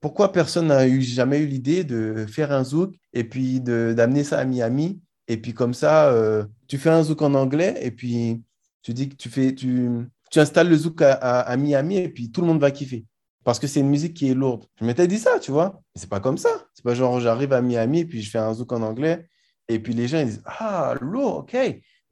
pourquoi 0.00 0.32
personne 0.32 0.66
n'a 0.66 0.88
jamais 1.00 1.38
eu 1.38 1.46
l'idée 1.46 1.84
de 1.84 2.26
faire 2.26 2.52
un 2.52 2.64
zouk 2.64 2.94
et 3.12 3.24
puis 3.24 3.60
d'amener 3.60 4.24
ça 4.24 4.38
à 4.38 4.44
Miami? 4.44 5.00
Et 5.28 5.36
puis 5.36 5.54
comme 5.54 5.74
ça, 5.74 6.10
euh, 6.10 6.44
tu 6.68 6.78
fais 6.78 6.90
un 6.90 7.02
zouk 7.02 7.22
en 7.22 7.34
anglais 7.34 7.78
et 7.82 7.90
puis 7.92 8.42
tu 8.82 8.92
dis 8.92 9.08
que 9.08 9.14
tu 9.14 9.28
fais, 9.28 9.54
tu 9.54 10.08
installes 10.34 10.68
le 10.68 10.76
zouk 10.76 11.00
à, 11.02 11.56
Miami 11.56 11.98
et 11.98 12.08
puis 12.08 12.30
tout 12.32 12.40
le 12.40 12.48
monde 12.48 12.60
va 12.60 12.70
kiffer. 12.70 13.06
Parce 13.44 13.58
que 13.58 13.66
c'est 13.66 13.80
une 13.80 13.88
musique 13.88 14.14
qui 14.14 14.30
est 14.30 14.34
lourde. 14.34 14.66
Je 14.80 14.84
m'étais 14.84 15.06
dit 15.06 15.18
ça, 15.18 15.38
tu 15.40 15.50
vois. 15.50 15.80
Mais 15.94 16.00
c'est 16.00 16.08
pas 16.08 16.20
comme 16.20 16.38
ça. 16.38 16.66
C'est 16.74 16.84
pas 16.84 16.94
genre 16.94 17.20
j'arrive 17.20 17.52
à 17.52 17.60
Miami 17.60 18.04
puis 18.04 18.22
je 18.22 18.30
fais 18.30 18.38
un 18.38 18.54
zouk 18.54 18.72
en 18.72 18.82
anglais 18.82 19.26
et 19.68 19.78
puis 19.78 19.94
les 19.94 20.08
gens 20.08 20.18
ils 20.18 20.26
disent 20.26 20.42
Ah, 20.44 20.94
lourd, 21.00 21.38
ok. 21.38 21.56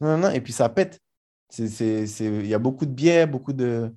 Non, 0.01 0.19
non, 0.19 0.31
et 0.31 0.41
puis 0.41 0.53
ça 0.53 0.69
pète. 0.69 1.01
Il 1.59 2.47
y 2.47 2.55
a 2.55 2.59
beaucoup 2.59 2.87
de 2.87 2.93
biais, 2.93 3.27
beaucoup 3.27 3.53
de 3.53 3.93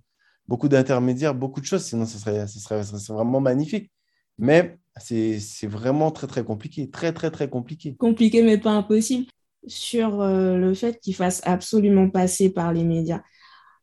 beaucoup 0.48 0.68
d'intermédiaires, 0.68 1.36
beaucoup 1.36 1.62
de 1.62 1.66
choses. 1.66 1.84
Sinon, 1.84 2.06
ce 2.06 2.18
serait, 2.18 2.48
ce 2.48 2.60
serait, 2.60 2.84
ce 2.84 3.14
vraiment 3.14 3.40
magnifique. 3.40 3.92
Mais 4.38 4.78
c'est 4.98 5.68
vraiment 5.68 6.12
très, 6.12 6.28
très 6.28 6.44
compliqué. 6.44 6.90
Très, 6.90 7.14
très, 7.14 7.32
très 7.32 7.50
compliqué. 7.50 7.96
Compliqué, 7.96 8.42
mais 8.42 8.58
pas 8.58 8.72
impossible 8.72 9.28
sur 9.66 10.22
euh, 10.22 10.58
le 10.58 10.74
fait 10.74 11.00
qu'il 11.00 11.16
fasse 11.16 11.42
absolument 11.46 12.10
passer 12.10 12.50
par 12.50 12.74
les 12.74 12.84
médias. 12.84 13.22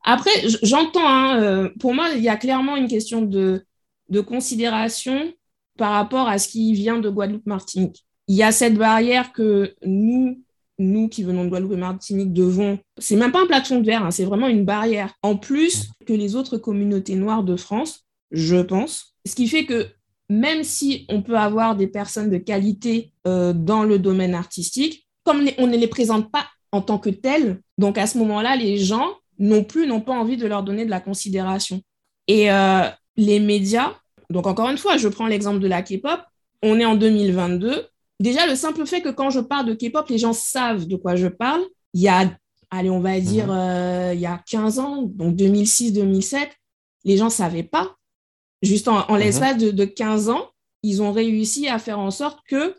Après, 0.02 0.30
j'entends, 0.62 1.08
hein, 1.08 1.42
euh, 1.42 1.68
pour 1.78 1.94
moi, 1.94 2.08
il 2.14 2.22
y 2.22 2.28
a 2.28 2.36
clairement 2.36 2.76
une 2.76 2.88
question 2.88 3.22
de, 3.22 3.64
de 4.08 4.20
considération 4.20 5.32
par 5.78 5.92
rapport 5.92 6.28
à 6.28 6.38
ce 6.38 6.48
qui 6.48 6.72
vient 6.72 6.98
de 6.98 7.10
Guadeloupe-Martinique. 7.10 8.04
Il 8.28 8.36
y 8.36 8.42
a 8.42 8.52
cette 8.52 8.74
barrière 8.74 9.32
que 9.32 9.74
nous, 9.84 10.42
nous 10.78 11.08
qui 11.08 11.22
venons 11.22 11.44
de 11.44 11.48
Guadeloupe 11.48 11.78
Martinique 11.78 12.32
devons. 12.32 12.78
C'est 12.98 13.16
même 13.16 13.32
pas 13.32 13.42
un 13.42 13.46
plafond 13.46 13.80
de 13.80 13.86
verre, 13.86 14.04
hein, 14.04 14.10
c'est 14.10 14.24
vraiment 14.24 14.48
une 14.48 14.64
barrière. 14.64 15.12
En 15.22 15.36
plus 15.36 15.90
que 16.06 16.12
les 16.12 16.36
autres 16.36 16.58
communautés 16.58 17.16
noires 17.16 17.44
de 17.44 17.56
France, 17.56 18.06
je 18.30 18.56
pense. 18.56 19.16
Ce 19.26 19.34
qui 19.34 19.48
fait 19.48 19.66
que 19.66 19.88
même 20.28 20.62
si 20.62 21.06
on 21.08 21.22
peut 21.22 21.36
avoir 21.36 21.76
des 21.76 21.88
personnes 21.88 22.30
de 22.30 22.38
qualité 22.38 23.12
euh, 23.26 23.52
dans 23.52 23.82
le 23.82 23.98
domaine 23.98 24.34
artistique, 24.34 25.08
comme 25.24 25.44
on 25.58 25.66
ne 25.66 25.76
les 25.76 25.88
présente 25.88 26.30
pas 26.30 26.46
en 26.72 26.80
tant 26.80 26.98
que 26.98 27.10
telles, 27.10 27.60
donc 27.78 27.98
à 27.98 28.06
ce 28.06 28.16
moment-là, 28.18 28.54
les 28.54 28.78
gens 28.78 29.08
non 29.40 29.64
plus 29.64 29.86
n'ont 29.86 30.02
pas 30.02 30.12
envie 30.12 30.36
de 30.36 30.46
leur 30.46 30.62
donner 30.62 30.84
de 30.84 30.90
la 30.90 31.00
considération. 31.00 31.80
Et 32.28 32.52
euh, 32.52 32.88
les 33.16 33.40
médias, 33.40 33.94
donc 34.28 34.46
encore 34.46 34.68
une 34.68 34.78
fois, 34.78 34.98
je 34.98 35.08
prends 35.08 35.26
l'exemple 35.26 35.58
de 35.58 35.66
la 35.66 35.82
K-pop, 35.82 36.20
on 36.62 36.78
est 36.78 36.84
en 36.84 36.94
2022. 36.94 37.86
Déjà, 38.20 38.46
le 38.46 38.54
simple 38.54 38.86
fait 38.86 39.00
que 39.00 39.08
quand 39.08 39.30
je 39.30 39.40
parle 39.40 39.66
de 39.66 39.74
K-pop, 39.74 40.08
les 40.08 40.18
gens 40.18 40.34
savent 40.34 40.86
de 40.86 40.94
quoi 40.94 41.16
je 41.16 41.26
parle. 41.26 41.62
Il 41.94 42.02
y 42.02 42.08
a, 42.08 42.30
allez, 42.70 42.90
on 42.90 43.00
va 43.00 43.18
dire, 43.18 43.46
mhm. 43.46 43.56
euh, 43.56 44.14
il 44.14 44.20
y 44.20 44.26
a 44.26 44.40
15 44.46 44.78
ans, 44.78 45.02
donc 45.02 45.34
2006-2007, 45.36 46.50
les 47.04 47.16
gens 47.16 47.24
ne 47.24 47.30
savaient 47.30 47.62
pas. 47.62 47.96
Juste 48.62 48.88
en, 48.88 49.10
mhm. 49.10 49.18
l'espace 49.18 49.56
de, 49.56 49.70
de 49.70 49.84
15 49.86 50.28
ans, 50.28 50.50
ils 50.82 51.02
ont 51.02 51.12
réussi 51.12 51.66
à 51.66 51.78
faire 51.78 51.98
en 51.98 52.10
sorte 52.10 52.40
que 52.46 52.76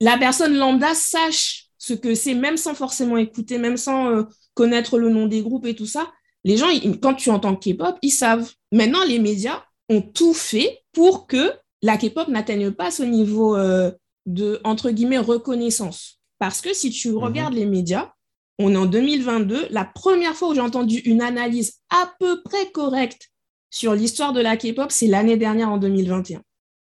la 0.00 0.18
personne 0.18 0.56
lambda 0.56 0.92
sache 0.94 1.63
ce 1.86 1.92
que 1.92 2.14
c'est, 2.14 2.34
même 2.34 2.56
sans 2.56 2.74
forcément 2.74 3.18
écouter, 3.18 3.58
même 3.58 3.76
sans 3.76 4.10
euh, 4.10 4.22
connaître 4.54 4.98
le 4.98 5.10
nom 5.10 5.26
des 5.26 5.42
groupes 5.42 5.66
et 5.66 5.74
tout 5.74 5.84
ça. 5.84 6.10
Les 6.42 6.56
gens, 6.56 6.68
quand 7.02 7.12
tu 7.12 7.28
entends 7.28 7.56
K-pop, 7.56 7.98
ils 8.00 8.10
savent. 8.10 8.50
Maintenant, 8.72 9.04
les 9.06 9.18
médias 9.18 9.62
ont 9.90 10.00
tout 10.00 10.32
fait 10.32 10.80
pour 10.92 11.26
que 11.26 11.52
la 11.82 11.98
K-pop 11.98 12.28
n'atteigne 12.28 12.70
pas 12.70 12.90
ce 12.90 13.02
niveau 13.02 13.54
euh, 13.54 13.90
de, 14.24 14.60
entre 14.64 14.90
guillemets, 14.92 15.18
reconnaissance. 15.18 16.20
Parce 16.38 16.62
que 16.62 16.72
si 16.72 16.90
tu 16.90 17.10
mhm. 17.10 17.18
regardes 17.18 17.54
les 17.54 17.66
médias, 17.66 18.12
on 18.58 18.72
est 18.72 18.78
en 18.78 18.86
2022, 18.86 19.66
la 19.68 19.84
première 19.84 20.34
fois 20.34 20.48
où 20.48 20.54
j'ai 20.54 20.62
entendu 20.62 21.00
une 21.00 21.20
analyse 21.20 21.80
à 21.90 22.14
peu 22.18 22.42
près 22.42 22.70
correcte 22.70 23.28
sur 23.68 23.94
l'histoire 23.94 24.32
de 24.32 24.40
la 24.40 24.56
K-pop, 24.56 24.90
c'est 24.90 25.06
l'année 25.06 25.36
dernière 25.36 25.70
en 25.70 25.76
2021. 25.76 26.40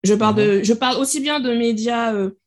Je 0.04 0.14
parle, 0.14 0.36
de, 0.36 0.58
mhm. 0.58 0.64
je 0.64 0.74
parle 0.74 1.02
aussi 1.02 1.20
bien 1.20 1.40
de 1.40 1.52
médias 1.52 2.14
euh, 2.14 2.38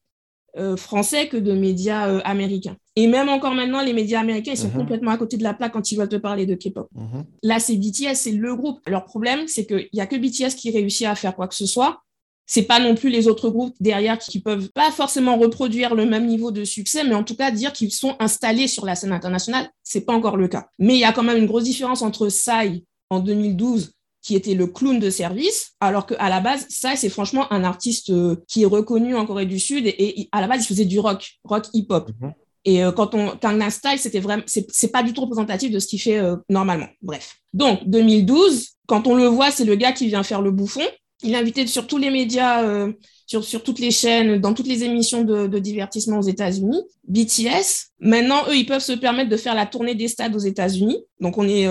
euh, 0.58 0.76
français 0.76 1.28
que 1.28 1.36
de 1.36 1.52
médias 1.52 2.08
euh, 2.08 2.20
américains. 2.24 2.76
Et 2.96 3.06
même 3.06 3.28
encore 3.28 3.54
maintenant, 3.54 3.82
les 3.82 3.92
médias 3.92 4.20
américains, 4.20 4.52
ils 4.52 4.58
sont 4.58 4.68
mhm. 4.68 4.78
complètement 4.78 5.10
à 5.10 5.18
côté 5.18 5.36
de 5.36 5.42
la 5.42 5.52
plaque 5.52 5.72
quand 5.72 5.92
ils 5.92 5.98
veulent 5.98 6.08
te 6.08 6.16
parler 6.16 6.46
de 6.46 6.54
K-pop. 6.54 6.88
Mhm. 6.94 7.24
Là, 7.42 7.58
c'est 7.58 7.76
BTS, 7.76 8.14
c'est 8.14 8.32
le 8.32 8.54
groupe. 8.56 8.80
Leur 8.86 9.04
problème, 9.04 9.46
c'est 9.48 9.66
qu'il 9.66 9.88
n'y 9.92 10.00
a 10.00 10.06
que 10.06 10.16
BTS 10.16 10.54
qui 10.56 10.70
réussit 10.70 11.06
à 11.06 11.14
faire 11.14 11.36
quoi 11.36 11.46
que 11.46 11.54
ce 11.54 11.66
soit. 11.66 12.02
C'est 12.46 12.62
pas 12.62 12.78
non 12.78 12.94
plus 12.94 13.10
les 13.10 13.26
autres 13.26 13.50
groupes 13.50 13.74
derrière 13.80 14.18
qui 14.18 14.40
peuvent 14.40 14.70
pas 14.72 14.90
forcément 14.92 15.36
reproduire 15.36 15.94
le 15.94 16.06
même 16.06 16.26
niveau 16.26 16.52
de 16.52 16.64
succès, 16.64 17.02
mais 17.02 17.14
en 17.14 17.24
tout 17.24 17.34
cas 17.34 17.50
dire 17.50 17.72
qu'ils 17.72 17.92
sont 17.92 18.14
installés 18.20 18.68
sur 18.68 18.86
la 18.86 18.94
scène 18.94 19.12
internationale, 19.12 19.68
c'est 19.82 20.06
pas 20.06 20.12
encore 20.12 20.36
le 20.36 20.46
cas. 20.46 20.68
Mais 20.78 20.94
il 20.94 21.00
y 21.00 21.04
a 21.04 21.12
quand 21.12 21.24
même 21.24 21.38
une 21.38 21.46
grosse 21.46 21.64
différence 21.64 22.02
entre 22.02 22.28
Psy 22.28 22.84
en 23.10 23.18
2012 23.18 23.95
qui 24.26 24.34
était 24.34 24.54
le 24.54 24.66
clown 24.66 24.98
de 24.98 25.08
service, 25.08 25.74
alors 25.78 26.04
qu'à 26.04 26.28
la 26.28 26.40
base, 26.40 26.66
ça, 26.68 26.96
c'est 26.96 27.08
franchement 27.08 27.46
un 27.52 27.62
artiste 27.62 28.10
euh, 28.10 28.34
qui 28.48 28.64
est 28.64 28.66
reconnu 28.66 29.14
en 29.14 29.24
Corée 29.24 29.46
du 29.46 29.60
Sud 29.60 29.86
et, 29.86 30.28
à 30.32 30.40
la 30.40 30.48
base, 30.48 30.64
il 30.64 30.66
faisait 30.66 30.84
du 30.84 30.98
rock, 30.98 31.38
rock 31.44 31.66
hip-hop. 31.72 32.10
Mhm. 32.20 32.32
Et 32.64 32.84
euh, 32.84 32.90
quand 32.90 33.14
on, 33.14 33.36
Gangnam 33.40 33.70
Style, 33.70 34.00
c'était 34.00 34.18
vraiment, 34.18 34.42
c'est 34.44 34.90
pas 34.90 35.04
du 35.04 35.12
tout 35.12 35.20
représentatif 35.20 35.70
de 35.70 35.78
ce 35.78 35.86
qu'il 35.86 36.00
fait 36.00 36.18
euh, 36.18 36.34
normalement. 36.48 36.88
Bref. 37.02 37.36
Donc, 37.52 37.88
2012, 37.88 38.70
quand 38.88 39.06
on 39.06 39.14
le 39.14 39.26
voit, 39.26 39.52
c'est 39.52 39.64
le 39.64 39.76
gars 39.76 39.92
qui 39.92 40.08
vient 40.08 40.24
faire 40.24 40.42
le 40.42 40.50
bouffon. 40.50 40.82
Il 41.22 41.32
est 41.34 41.36
invité 41.36 41.64
sur 41.68 41.86
tous 41.86 41.98
les 41.98 42.10
médias, 42.10 42.88
sur, 43.26 43.44
sur 43.44 43.62
toutes 43.62 43.78
les 43.78 43.92
chaînes, 43.92 44.40
dans 44.40 44.54
toutes 44.54 44.66
les 44.66 44.82
émissions 44.82 45.22
de, 45.22 45.46
de 45.46 45.58
divertissement 45.60 46.18
aux 46.18 46.28
États-Unis. 46.28 46.82
BTS, 47.06 47.92
maintenant, 48.00 48.42
eux, 48.48 48.56
ils 48.56 48.66
peuvent 48.66 48.82
se 48.82 48.92
permettre 48.92 49.30
de 49.30 49.36
faire 49.36 49.54
la 49.54 49.66
tournée 49.66 49.94
des 49.94 50.08
stades 50.08 50.34
aux 50.34 50.40
États-Unis. 50.40 50.98
Donc, 51.20 51.38
on 51.38 51.48
est 51.48 51.68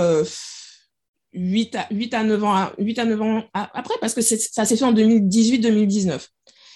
8 1.36 1.76
à, 1.76 1.88
8 1.92 2.14
à 2.14 2.24
9 2.24 2.44
ans, 2.44 2.70
8 2.78 3.00
à 3.00 3.06
9 3.06 3.22
ans 3.22 3.44
après, 3.54 3.96
parce 4.02 4.14
que 4.14 4.22
ça 4.22 4.66
s'est 4.66 4.78
fait 4.78 4.86
en 4.86 4.94
2018-2019. 4.94 6.28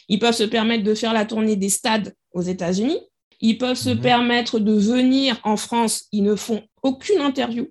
Ils 0.10 0.20
peuvent 0.20 0.36
se 0.36 0.44
permettre 0.44 0.84
de 0.84 0.94
faire 0.94 1.14
la 1.14 1.26
tournée 1.26 1.56
des 1.56 1.70
stades 1.70 2.14
aux 2.34 2.42
États-Unis. 2.42 3.00
Ils 3.42 3.58
peuvent 3.58 3.78
se 3.78 3.90
mhm. 3.90 4.02
permettre 4.02 4.60
de 4.60 4.74
venir 4.74 5.40
en 5.44 5.56
France. 5.56 6.06
Ils 6.12 6.24
ne 6.24 6.36
font 6.36 6.62
aucune 6.84 7.22
interview. 7.22 7.68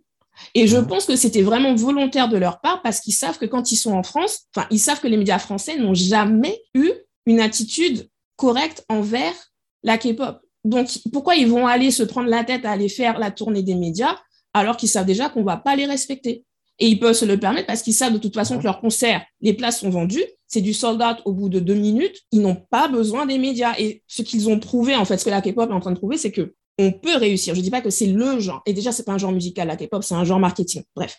Et 0.54 0.66
je 0.66 0.76
mhm. 0.76 0.86
pense 0.86 1.04
que 1.04 1.16
c'était 1.16 1.42
vraiment 1.42 1.74
volontaire 1.74 2.28
de 2.28 2.36
leur 2.36 2.60
part 2.60 2.80
parce 2.82 3.00
qu'ils 3.00 3.14
savent 3.14 3.38
que 3.38 3.46
quand 3.46 3.72
ils 3.72 3.76
sont 3.76 3.92
en 3.92 4.02
France, 4.02 4.46
enfin, 4.54 4.66
ils 4.70 4.78
savent 4.78 5.00
que 5.00 5.08
les 5.08 5.16
médias 5.16 5.38
français 5.38 5.76
n'ont 5.76 5.94
jamais 5.94 6.58
eu 6.74 6.90
une 7.26 7.40
attitude 7.40 8.08
correcte 8.36 8.84
envers 8.88 9.34
la 9.82 9.98
K-pop. 9.98 10.40
Donc, 10.64 10.88
pourquoi 11.12 11.34
ils 11.34 11.48
vont 11.48 11.66
aller 11.66 11.90
se 11.90 12.02
prendre 12.02 12.28
la 12.28 12.44
tête 12.44 12.64
à 12.64 12.70
aller 12.70 12.88
faire 12.88 13.18
la 13.18 13.30
tournée 13.30 13.62
des 13.62 13.74
médias 13.74 14.16
alors 14.54 14.76
qu'ils 14.76 14.88
savent 14.88 15.06
déjà 15.06 15.28
qu'on 15.28 15.40
ne 15.40 15.44
va 15.44 15.56
pas 15.56 15.76
les 15.76 15.86
respecter? 15.86 16.44
Et 16.78 16.88
ils 16.88 16.98
peuvent 16.98 17.14
se 17.14 17.24
le 17.24 17.38
permettre 17.38 17.66
parce 17.66 17.82
qu'ils 17.82 17.94
savent 17.94 18.12
de 18.12 18.18
toute 18.18 18.34
façon 18.34 18.58
que 18.58 18.64
leur 18.64 18.80
concert, 18.80 19.24
les 19.40 19.52
places 19.52 19.80
sont 19.80 19.90
vendues, 19.90 20.24
c'est 20.46 20.60
du 20.60 20.72
sold 20.72 21.02
out 21.02 21.18
au 21.24 21.32
bout 21.32 21.48
de 21.48 21.60
deux 21.60 21.74
minutes. 21.74 22.22
Ils 22.32 22.40
n'ont 22.40 22.56
pas 22.70 22.88
besoin 22.88 23.26
des 23.26 23.38
médias. 23.38 23.74
Et 23.78 24.02
ce 24.06 24.22
qu'ils 24.22 24.48
ont 24.48 24.58
prouvé, 24.58 24.96
en 24.96 25.04
fait, 25.04 25.18
ce 25.18 25.24
que 25.24 25.30
la 25.30 25.42
K-pop 25.42 25.70
est 25.70 25.74
en 25.74 25.80
train 25.80 25.92
de 25.92 25.98
prouver, 25.98 26.16
c'est 26.16 26.32
que 26.32 26.54
on 26.78 26.92
peut 26.92 27.16
réussir. 27.16 27.54
Je 27.54 27.60
ne 27.60 27.64
dis 27.64 27.70
pas 27.70 27.80
que 27.80 27.90
c'est 27.90 28.06
le 28.06 28.38
genre. 28.38 28.62
Et 28.64 28.72
déjà, 28.72 28.92
c'est 28.92 29.04
pas 29.04 29.12
un 29.12 29.18
genre 29.18 29.32
musical, 29.32 29.68
la 29.68 29.76
K-pop, 29.76 30.02
c'est 30.02 30.14
un 30.14 30.24
genre 30.24 30.38
marketing. 30.38 30.82
Bref. 30.94 31.16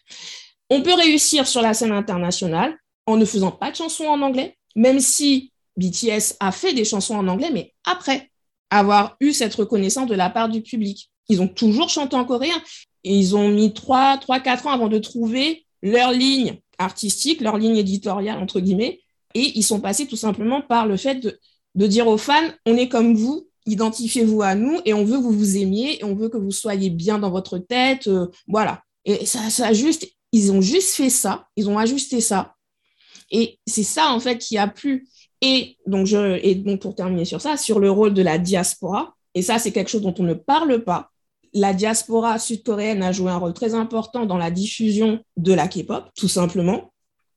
On 0.70 0.82
peut 0.82 0.94
réussir 0.94 1.48
sur 1.48 1.62
la 1.62 1.74
scène 1.74 1.92
internationale 1.92 2.76
en 3.06 3.18
ne 3.18 3.26
faisant 3.26 3.52
pas 3.52 3.72
de 3.72 3.76
chansons 3.76 4.06
en 4.06 4.22
anglais, 4.22 4.58
même 4.76 5.00
si 5.00 5.52
BTS 5.78 6.36
a 6.40 6.52
fait 6.52 6.74
des 6.74 6.86
chansons 6.86 7.16
en 7.16 7.28
anglais, 7.28 7.50
mais 7.52 7.74
après 7.86 8.30
avoir 8.70 9.18
eu 9.20 9.34
cette 9.34 9.56
reconnaissance 9.56 10.08
de 10.08 10.16
la 10.16 10.30
part 10.30 10.50
du 10.50 10.62
public. 10.62 11.10
Ils 11.28 11.42
ont 11.42 11.48
toujours 11.48 11.90
chanté 11.90 12.16
en 12.16 12.26
coréen. 12.26 12.62
Ils 13.04 13.36
ont 13.36 13.50
mis 13.50 13.74
3, 13.74 14.18
3, 14.18 14.40
4 14.40 14.68
ans 14.68 14.72
avant 14.72 14.88
de 14.88 15.00
trouver 15.00 15.66
leur 15.82 16.12
ligne 16.12 16.60
artistique, 16.78 17.42
leur 17.42 17.58
ligne 17.58 17.78
éditoriale, 17.78 18.40
entre 18.40 18.60
guillemets. 18.60 19.00
Et 19.36 19.58
ils 19.58 19.64
sont 19.64 19.80
passés 19.80 20.08
tout 20.08 20.16
simplement 20.16 20.62
par 20.62 20.88
le 20.88 20.98
fait 20.98 21.16
de, 21.16 21.40
de 21.76 21.88
dire 21.88 22.08
aux 22.08 22.18
fans, 22.18 22.50
on 22.66 22.76
est 22.76 22.90
comme 22.90 23.16
vous, 23.16 23.48
identifiez-vous 23.66 24.42
à 24.42 24.56
nous 24.56 24.80
et 24.86 24.94
on 24.94 25.06
veut 25.06 25.18
que 25.18 25.24
vous 25.24 25.32
vous 25.32 25.58
aimiez 25.58 26.00
et 26.00 26.04
on 26.04 26.16
veut 26.16 26.30
que 26.30 26.38
vous 26.38 26.52
soyez 26.52 26.90
bien 26.90 27.20
dans 27.20 27.30
votre 27.30 27.58
tête. 27.58 28.08
Euh, 28.08 28.28
voilà. 28.48 28.82
Et 29.06 29.26
ça, 29.26 29.50
ça 29.50 29.74
juste, 29.74 30.08
ils 30.32 30.52
ont 30.52 30.62
juste 30.62 30.96
fait 30.96 31.10
ça, 31.10 31.48
ils 31.56 31.70
ont 31.70 31.78
ajusté 31.78 32.22
ça. 32.22 32.56
Et 33.32 33.60
c'est 33.68 33.84
ça, 33.84 34.12
en 34.12 34.20
fait, 34.20 34.38
qui 34.38 34.58
a 34.58 34.68
plu. 34.68 35.08
Et 35.42 35.78
donc, 35.86 36.08
je, 36.08 36.40
et 36.44 36.56
donc, 36.56 36.82
pour 36.82 36.96
terminer 36.96 37.26
sur 37.26 37.42
ça, 37.42 37.58
sur 37.58 37.80
le 37.80 37.92
rôle 37.92 38.14
de 38.14 38.22
la 38.22 38.38
diaspora, 38.38 39.16
et 39.36 39.42
ça, 39.42 39.60
c'est 39.60 39.72
quelque 39.72 39.90
chose 39.90 40.02
dont 40.02 40.16
on 40.18 40.24
ne 40.24 40.34
parle 40.34 40.84
pas. 40.84 41.12
La 41.54 41.74
diaspora 41.74 42.40
sud-coréenne 42.40 43.04
a 43.04 43.12
joué 43.12 43.32
un 43.32 43.38
rôle 43.38 43.54
très 43.54 43.74
important 43.74 44.26
dans 44.26 44.38
la 44.38 44.52
diffusion 44.52 45.24
de 45.38 45.54
la 45.54 45.68
K-pop, 45.68 46.10
tout 46.16 46.28
simplement. 46.28 46.92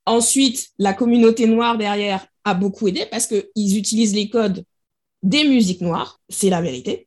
Ensuite, 0.07 0.69
la 0.79 0.93
communauté 0.93 1.47
noire 1.47 1.79
derrière 1.79 2.27
a 2.45 2.55
beaucoup 2.55 2.89
aidé 2.89 3.07
parce 3.11 3.27
qu'ils 3.27 3.79
utilisent 3.79 4.15
les 4.15 4.29
codes 4.29 4.65
des 5.23 5.45
musiques 5.45 5.81
noires, 5.81 6.21
c'est 6.29 6.51
la 6.51 6.61
vérité. 6.61 7.07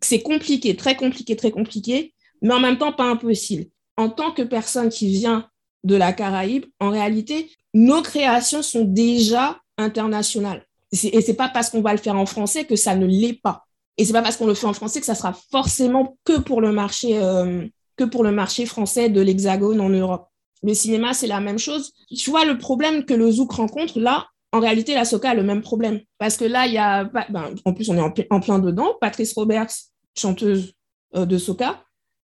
C'est 0.00 0.22
compliqué, 0.22 0.76
très 0.76 0.96
compliqué, 0.96 1.36
très 1.36 1.50
compliqué, 1.50 2.14
mais 2.42 2.54
en 2.54 2.60
même 2.60 2.78
temps 2.78 2.92
pas 2.92 3.04
impossible. 3.04 3.66
En 3.96 4.08
tant 4.08 4.32
que 4.32 4.42
personne 4.42 4.88
qui 4.88 5.08
vient 5.10 5.48
de 5.84 5.96
la 5.96 6.12
Caraïbe, 6.12 6.66
en 6.80 6.90
réalité, 6.90 7.50
nos 7.74 8.02
créations 8.02 8.62
sont 8.62 8.84
déjà 8.84 9.60
internationales. 9.76 10.66
Et 10.92 11.20
c'est 11.20 11.34
pas 11.34 11.48
parce 11.48 11.70
qu'on 11.70 11.82
va 11.82 11.92
le 11.92 11.98
faire 11.98 12.16
en 12.16 12.26
français 12.26 12.64
que 12.64 12.76
ça 12.76 12.96
ne 12.96 13.06
l'est 13.06 13.40
pas. 13.40 13.67
Et 13.98 14.04
c'est 14.04 14.12
pas 14.12 14.22
parce 14.22 14.36
qu'on 14.36 14.46
le 14.46 14.54
fait 14.54 14.66
en 14.66 14.72
français 14.72 15.00
que 15.00 15.06
ça 15.06 15.14
sera 15.14 15.36
forcément 15.50 16.16
que 16.24 16.38
pour 16.38 16.60
le 16.60 16.72
marché, 16.72 17.18
euh, 17.18 17.66
que 17.96 18.04
pour 18.04 18.24
le 18.24 18.32
marché 18.32 18.64
français 18.64 19.10
de 19.10 19.20
l'Hexagone 19.20 19.80
en 19.80 19.88
Europe. 19.90 20.28
Le 20.62 20.74
cinéma, 20.74 21.14
c'est 21.14 21.26
la 21.26 21.40
même 21.40 21.58
chose. 21.58 21.92
Tu 22.16 22.30
vois, 22.30 22.44
le 22.44 22.58
problème 22.58 23.04
que 23.04 23.14
le 23.14 23.30
Zouk 23.30 23.52
rencontre, 23.52 23.98
là, 23.98 24.26
en 24.52 24.60
réalité, 24.60 24.94
la 24.94 25.04
Soca 25.04 25.30
a 25.30 25.34
le 25.34 25.42
même 25.42 25.62
problème. 25.62 26.00
Parce 26.18 26.36
que 26.36 26.44
là, 26.44 26.66
il 26.66 26.72
y 26.72 26.78
a, 26.78 27.04
ben, 27.04 27.54
en 27.64 27.74
plus, 27.74 27.90
on 27.90 27.96
est 27.96 28.26
en, 28.30 28.40
plein 28.40 28.58
dedans. 28.58 28.94
Patrice 29.00 29.34
Roberts, 29.34 29.72
chanteuse 30.16 30.72
euh, 31.16 31.26
de 31.26 31.38
Soca, 31.38 31.82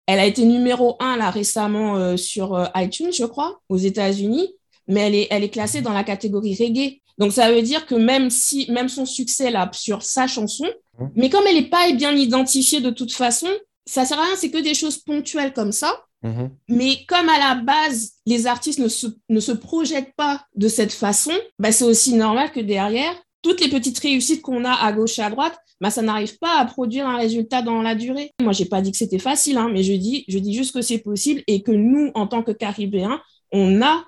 elle 0.08 0.20
a 0.20 0.26
été 0.26 0.46
numéro 0.46 0.96
un 1.00 1.18
là 1.18 1.30
récemment 1.30 1.96
euh, 1.96 2.18
sur 2.18 2.56
euh, 2.56 2.66
iTunes, 2.76 3.12
je 3.12 3.26
crois, 3.26 3.62
aux 3.70 3.78
États-Unis, 3.78 4.54
mais 4.88 5.02
elle 5.02 5.16
est, 5.16 5.28
elle 5.32 5.44
est 5.44 5.50
classée 5.50 5.82
dans 5.82 5.94
la 5.94 6.04
catégorie 6.04 6.56
reggae. 6.56 7.02
Donc 7.18 7.32
ça 7.32 7.52
veut 7.52 7.62
dire 7.62 7.86
que 7.86 7.96
même 7.96 8.30
si, 8.30 8.70
même 8.72 8.90
son 8.90 9.06
succès 9.06 9.52
là 9.52 9.70
sur 9.74 10.02
sa 10.02 10.28
chanson. 10.28 10.66
Mais 11.16 11.30
comme 11.30 11.46
elle 11.48 11.56
n'est 11.56 11.70
pas 11.70 11.92
bien 11.94 12.16
identifiée 12.16 12.82
de 12.82 12.90
toute 12.90 13.14
façon, 13.14 13.48
ça 13.86 14.06
sert 14.06 14.20
à 14.20 14.26
rien. 14.26 14.36
C'est 14.36 14.52
que 14.52 14.62
des 14.62 14.74
choses 14.74 14.98
ponctuelles 14.98 15.54
comme 15.54 15.72
ça. 15.72 16.04
Mhm. 16.22 16.52
Mais 16.70 17.06
comme 17.08 17.28
à 17.30 17.38
la 17.38 17.56
base, 17.56 18.14
les 18.26 18.48
artistes 18.48 18.80
ne 18.80 18.88
se, 18.88 19.08
ne 19.30 19.40
se 19.40 19.52
projettent 19.52 20.14
pas 20.16 20.46
de 20.56 20.68
cette 20.68 20.94
façon, 20.94 21.34
bah, 21.60 21.72
c'est 21.72 21.84
aussi 21.84 22.16
normal 22.16 22.52
que 22.52 22.62
derrière, 22.62 23.14
toutes 23.42 23.60
les 23.60 23.70
petites 23.70 24.00
réussites 24.00 24.42
qu'on 24.42 24.64
a 24.64 24.72
à 24.72 24.94
gauche 24.94 25.20
et 25.20 25.22
à 25.22 25.30
droite, 25.30 25.58
bah, 25.82 25.90
ça 25.90 26.02
n'arrive 26.02 26.38
pas 26.40 26.60
à 26.60 26.66
produire 26.66 27.08
un 27.08 27.18
résultat 27.18 27.62
dans 27.62 27.82
la 27.82 27.94
durée. 27.94 28.32
Moi, 28.42 28.54
j'ai 28.54 28.66
pas 28.66 28.82
dit 28.82 28.92
que 28.92 28.98
c'était 28.98 29.20
facile, 29.20 29.58
hein, 29.58 29.70
mais 29.72 29.84
je 29.84 29.94
dis, 29.94 30.24
je 30.30 30.40
dis 30.40 30.54
juste 30.54 30.74
que 30.74 30.82
c'est 30.82 31.00
possible 31.00 31.44
et 31.48 31.62
que 31.62 31.72
nous, 31.72 32.12
en 32.16 32.26
tant 32.26 32.42
que 32.42 32.52
Caribéens, 32.52 33.22
on 33.52 33.82
a 33.82 34.06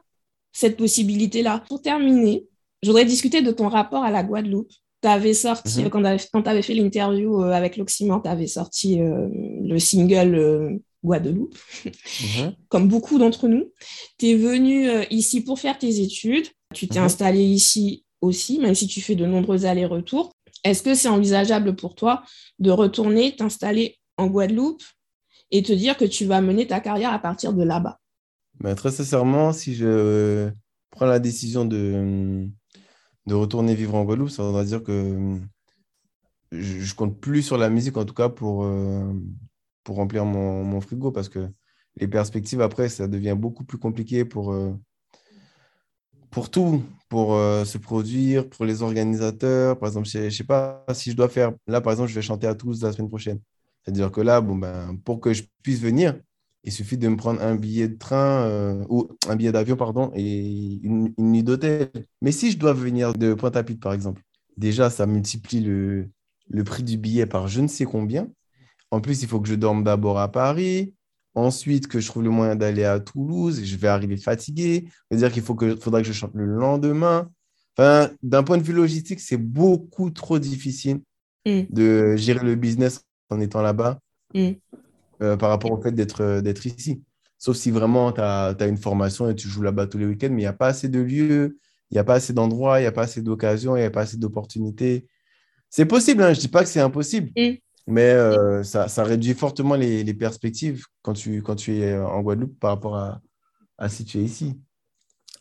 cette 0.53 0.77
possibilité-là. 0.77 1.63
Pour 1.67 1.81
terminer, 1.81 2.45
je 2.81 2.87
voudrais 2.87 3.03
discuter 3.03 3.41
de 3.41 3.51
ton 3.51 3.67
rapport 3.67 4.03
à 4.03 4.11
la 4.11 4.23
Guadeloupe. 4.23 4.71
Tu 5.05 5.11
avais 5.11 5.35
sorti, 5.35 5.83
mhm. 5.83 5.89
quand 5.91 6.01
tu 6.41 6.49
avais 6.49 6.63
fait 6.63 6.73
l'interview 6.73 7.43
euh, 7.43 7.51
avec 7.51 7.77
l'Occimant, 7.77 8.19
tu 8.19 8.27
avais 8.27 8.47
sorti 8.47 8.99
euh, 8.99 9.27
le 9.61 9.77
single 9.77 10.33
euh, 10.33 10.79
Guadeloupe, 11.03 11.55
mhm. 11.85 12.55
comme 12.69 12.87
beaucoup 12.87 13.19
d'entre 13.19 13.47
nous. 13.47 13.71
Tu 14.17 14.29
es 14.29 14.35
venu 14.35 14.89
ici 15.11 15.41
pour 15.41 15.59
faire 15.59 15.77
tes 15.77 16.01
études. 16.01 16.47
Tu 16.73 16.87
t'es 16.87 16.97
mhm. 16.97 17.05
installé 17.05 17.43
ici 17.43 18.03
aussi, 18.19 18.57
même 18.57 18.73
si 18.73 18.87
tu 18.87 18.99
fais 18.99 19.13
de 19.13 19.27
nombreux 19.27 19.67
allers-retours. 19.67 20.31
Est-ce 20.63 20.81
que 20.81 20.95
c'est 20.95 21.07
envisageable 21.07 21.75
pour 21.75 21.93
toi 21.93 22.23
de 22.57 22.71
retourner 22.71 23.35
t'installer 23.35 23.99
en 24.17 24.25
Guadeloupe 24.25 24.81
et 25.51 25.61
te 25.61 25.71
dire 25.71 25.97
que 25.97 26.05
tu 26.05 26.25
vas 26.25 26.41
mener 26.41 26.65
ta 26.65 26.79
carrière 26.79 27.13
à 27.13 27.19
partir 27.19 27.53
de 27.53 27.61
là-bas? 27.63 27.99
Ben, 28.59 28.73
Très 28.73 28.89
sincèrement, 28.89 29.53
si 29.53 29.75
je 29.75 30.49
prends 30.89 31.05
la 31.05 31.19
décision 31.19 31.63
de, 31.63 32.47
de 33.25 33.33
retourner 33.33 33.75
vivre 33.75 33.95
en 33.95 34.03
Guadeloupe, 34.03 34.29
ça 34.29 34.43
voudra 34.43 34.63
dire 34.63 34.83
que 34.83 35.39
je, 36.51 36.91
ne 36.91 36.95
compte 36.95 37.19
plus 37.19 37.41
sur 37.41 37.57
la 37.57 37.69
musique, 37.69 37.97
en 37.97 38.05
tout 38.05 38.13
cas 38.13 38.29
pour, 38.29 38.63
euh, 38.65 39.13
pour 39.83 39.97
remplir 39.97 40.25
mon, 40.25 40.79
frigo 40.81 41.11
parce 41.11 41.29
que 41.29 41.49
les 41.97 42.07
perspectives 42.07 42.61
après, 42.61 42.89
ça 42.89 43.07
devient 43.07 43.35
beaucoup 43.37 43.63
plus 43.63 43.77
compliqué 43.77 44.25
pour, 44.25 44.51
euh, 44.53 44.73
pour 46.29 46.51
tout, 46.51 46.83
pour 47.09 47.35
euh, 47.35 47.65
se 47.65 47.77
produire, 47.77 48.49
pour 48.49 48.65
les 48.65 48.81
organisateurs. 48.81 49.79
Par 49.79 49.87
exemple, 49.87 50.07
je 50.07 50.19
ne 50.19 50.29
sais 50.29 50.43
pas 50.43 50.85
si 50.93 51.11
je 51.11 51.15
dois 51.15 51.29
faire, 51.29 51.53
là 51.67 51.81
par 51.81 51.93
exemple, 51.93 52.09
je 52.09 52.15
vais 52.15 52.21
chanter 52.21 52.47
à 52.47 52.55
Toulouse 52.55 52.83
la 52.83 52.91
semaine 52.91 53.09
prochaine. 53.09 53.39
C'est-à-dire 53.83 54.11
que 54.11 54.21
là, 54.21 54.41
bon, 54.41 54.55
ben, 54.55 54.97
pour 55.05 55.19
que 55.19 55.33
je 55.33 55.43
puisse 55.63 55.79
venir, 55.79 56.19
il 56.65 56.71
suffit 56.71 56.97
de 56.97 57.07
me 57.07 57.15
prendre 57.15 57.41
un 57.41 57.55
billet 57.55 57.87
de 57.87 57.97
train 57.97 58.47
euh, 58.47 58.83
ou 58.89 59.07
un 59.27 59.35
billet 59.35 59.51
d'avion, 59.51 59.75
pardon, 59.75 60.11
et 60.15 60.79
une, 60.81 61.13
nuit 61.19 61.43
d'hôtel. 61.43 61.91
Mais 62.23 62.31
si 62.31 62.51
je 62.51 62.57
dois 62.57 62.73
venir 62.73 63.13
de 63.13 63.35
Pointe-à-Pitre, 63.35 63.79
par 63.79 63.93
exemple, 63.93 64.23
déjà, 64.57 64.89
ça 64.89 65.05
multiplie 65.05 65.61
le, 65.61 66.09
le 66.49 66.63
prix 66.63 66.81
du 66.81 66.97
billet 66.97 67.27
par 67.27 67.47
je 67.47 67.61
ne 67.61 67.67
sais 67.67 67.85
combien. 67.85 68.27
En 68.89 68.99
plus, 68.99 69.21
il 69.21 69.27
faut 69.27 69.39
que 69.39 69.47
je 69.47 69.53
dorme 69.53 69.83
d'abord 69.83 70.17
à 70.17 70.31
Paris, 70.31 70.95
ensuite 71.35 71.87
que 71.87 71.99
je 71.99 72.07
trouve 72.07 72.23
le 72.23 72.31
moyen 72.31 72.55
d'aller 72.55 72.83
à 72.83 72.99
Toulouse, 72.99 73.59
et 73.59 73.65
je 73.65 73.77
vais 73.77 73.87
arriver 73.87 74.17
fatigué. 74.17 74.87
C'est-à-dire 75.09 75.31
qu'il 75.31 75.43
faut 75.43 75.55
que, 75.55 75.75
faudra 75.75 76.01
que 76.01 76.07
je 76.07 76.13
chante 76.13 76.33
le 76.33 76.45
lendemain. 76.45 77.29
Enfin, 77.77 78.09
d'un 78.23 78.41
point 78.41 78.57
de 78.57 78.63
vue 78.63 78.73
logistique, 78.73 79.19
c'est 79.19 79.37
beaucoup 79.37 80.09
trop 80.09 80.39
difficile 80.39 81.01
mm. 81.45 81.61
de 81.69 82.15
gérer 82.15 82.43
le 82.43 82.55
business 82.55 83.01
en 83.29 83.39
étant 83.39 83.61
là-bas 83.61 83.99
mm. 84.33 84.51
Euh, 85.21 85.37
par 85.37 85.49
rapport 85.49 85.71
au 85.71 85.81
fait 85.81 85.91
d'être, 85.91 86.41
d'être 86.41 86.65
ici. 86.65 87.03
Sauf 87.37 87.57
si 87.57 87.71
vraiment 87.71 88.11
tu 88.11 88.21
as, 88.21 88.55
une 88.61 88.77
formation 88.77 89.29
et 89.29 89.35
tu 89.35 89.47
joues 89.47 89.61
là-bas 89.61 89.87
tous 89.87 89.97
les 89.97 90.05
week-ends, 90.05 90.29
mais 90.29 90.41
il 90.41 90.45
n'y 90.45 90.47
a 90.47 90.53
pas 90.53 90.67
assez 90.67 90.89
de 90.89 90.99
lieux, 90.99 91.59
il 91.91 91.95
n'y 91.95 91.99
a 91.99 92.03
pas 92.03 92.15
assez 92.15 92.33
d'endroits, 92.33 92.79
il 92.79 92.83
n'y 92.83 92.87
a 92.87 92.91
pas 92.91 93.03
assez 93.03 93.21
d'occasions, 93.21 93.75
il 93.75 93.81
n'y 93.81 93.85
a 93.85 93.91
pas 93.91 94.01
assez 94.01 94.17
d'opportunités. 94.17 95.07
C'est 95.69 95.85
possible, 95.85 96.23
hein, 96.23 96.33
je 96.33 96.37
ne 96.37 96.41
dis 96.41 96.47
pas 96.47 96.63
que 96.63 96.69
c'est 96.69 96.79
impossible. 96.79 97.31
Mais 97.87 98.09
euh, 98.11 98.63
ça, 98.63 98.87
ça, 98.87 99.03
réduit 99.03 99.35
fortement 99.35 99.75
les, 99.75 100.03
les, 100.03 100.13
perspectives 100.15 100.85
quand 101.03 101.13
tu, 101.13 101.43
quand 101.43 101.55
tu 101.55 101.77
es 101.77 101.95
en 101.95 102.21
Guadeloupe 102.21 102.59
par 102.59 102.71
rapport 102.71 102.95
à, 102.95 103.21
à 103.77 103.89
si 103.89 104.05
tu 104.05 104.17
es 104.17 104.23
ici. 104.23 104.59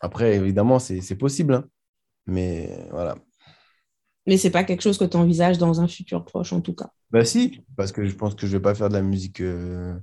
Après, 0.01 0.37
évidemment, 0.37 0.79
c'est 0.79 1.17
possible. 1.17 1.55
Hein. 1.55 1.65
Mais 2.27 2.87
voilà. 2.91 3.17
Mais 4.27 4.37
ce 4.37 4.47
n'est 4.47 4.51
pas 4.51 4.65
quelque 4.65 4.81
chose 4.81 4.99
que 4.99 5.05
tu 5.05 5.17
envisages 5.17 5.59
dans 5.59 5.81
un 5.81 5.89
futur 5.89 6.25
proche, 6.25 6.53
en 6.53 6.61
tout 6.61 6.75
cas. 6.75 6.91
Bah 7.11 7.25
si, 7.25 7.61
parce 7.77 7.93
que 7.93 8.07
je 8.07 8.15
pense 8.15 8.35
que 8.35 8.47
je 8.47 8.53
vais 8.53 8.63
pas 8.63 8.75
faire 8.75 8.89
de 8.89 8.95
la 8.95 9.03
musique. 9.03 9.41
Euh, 9.41 9.95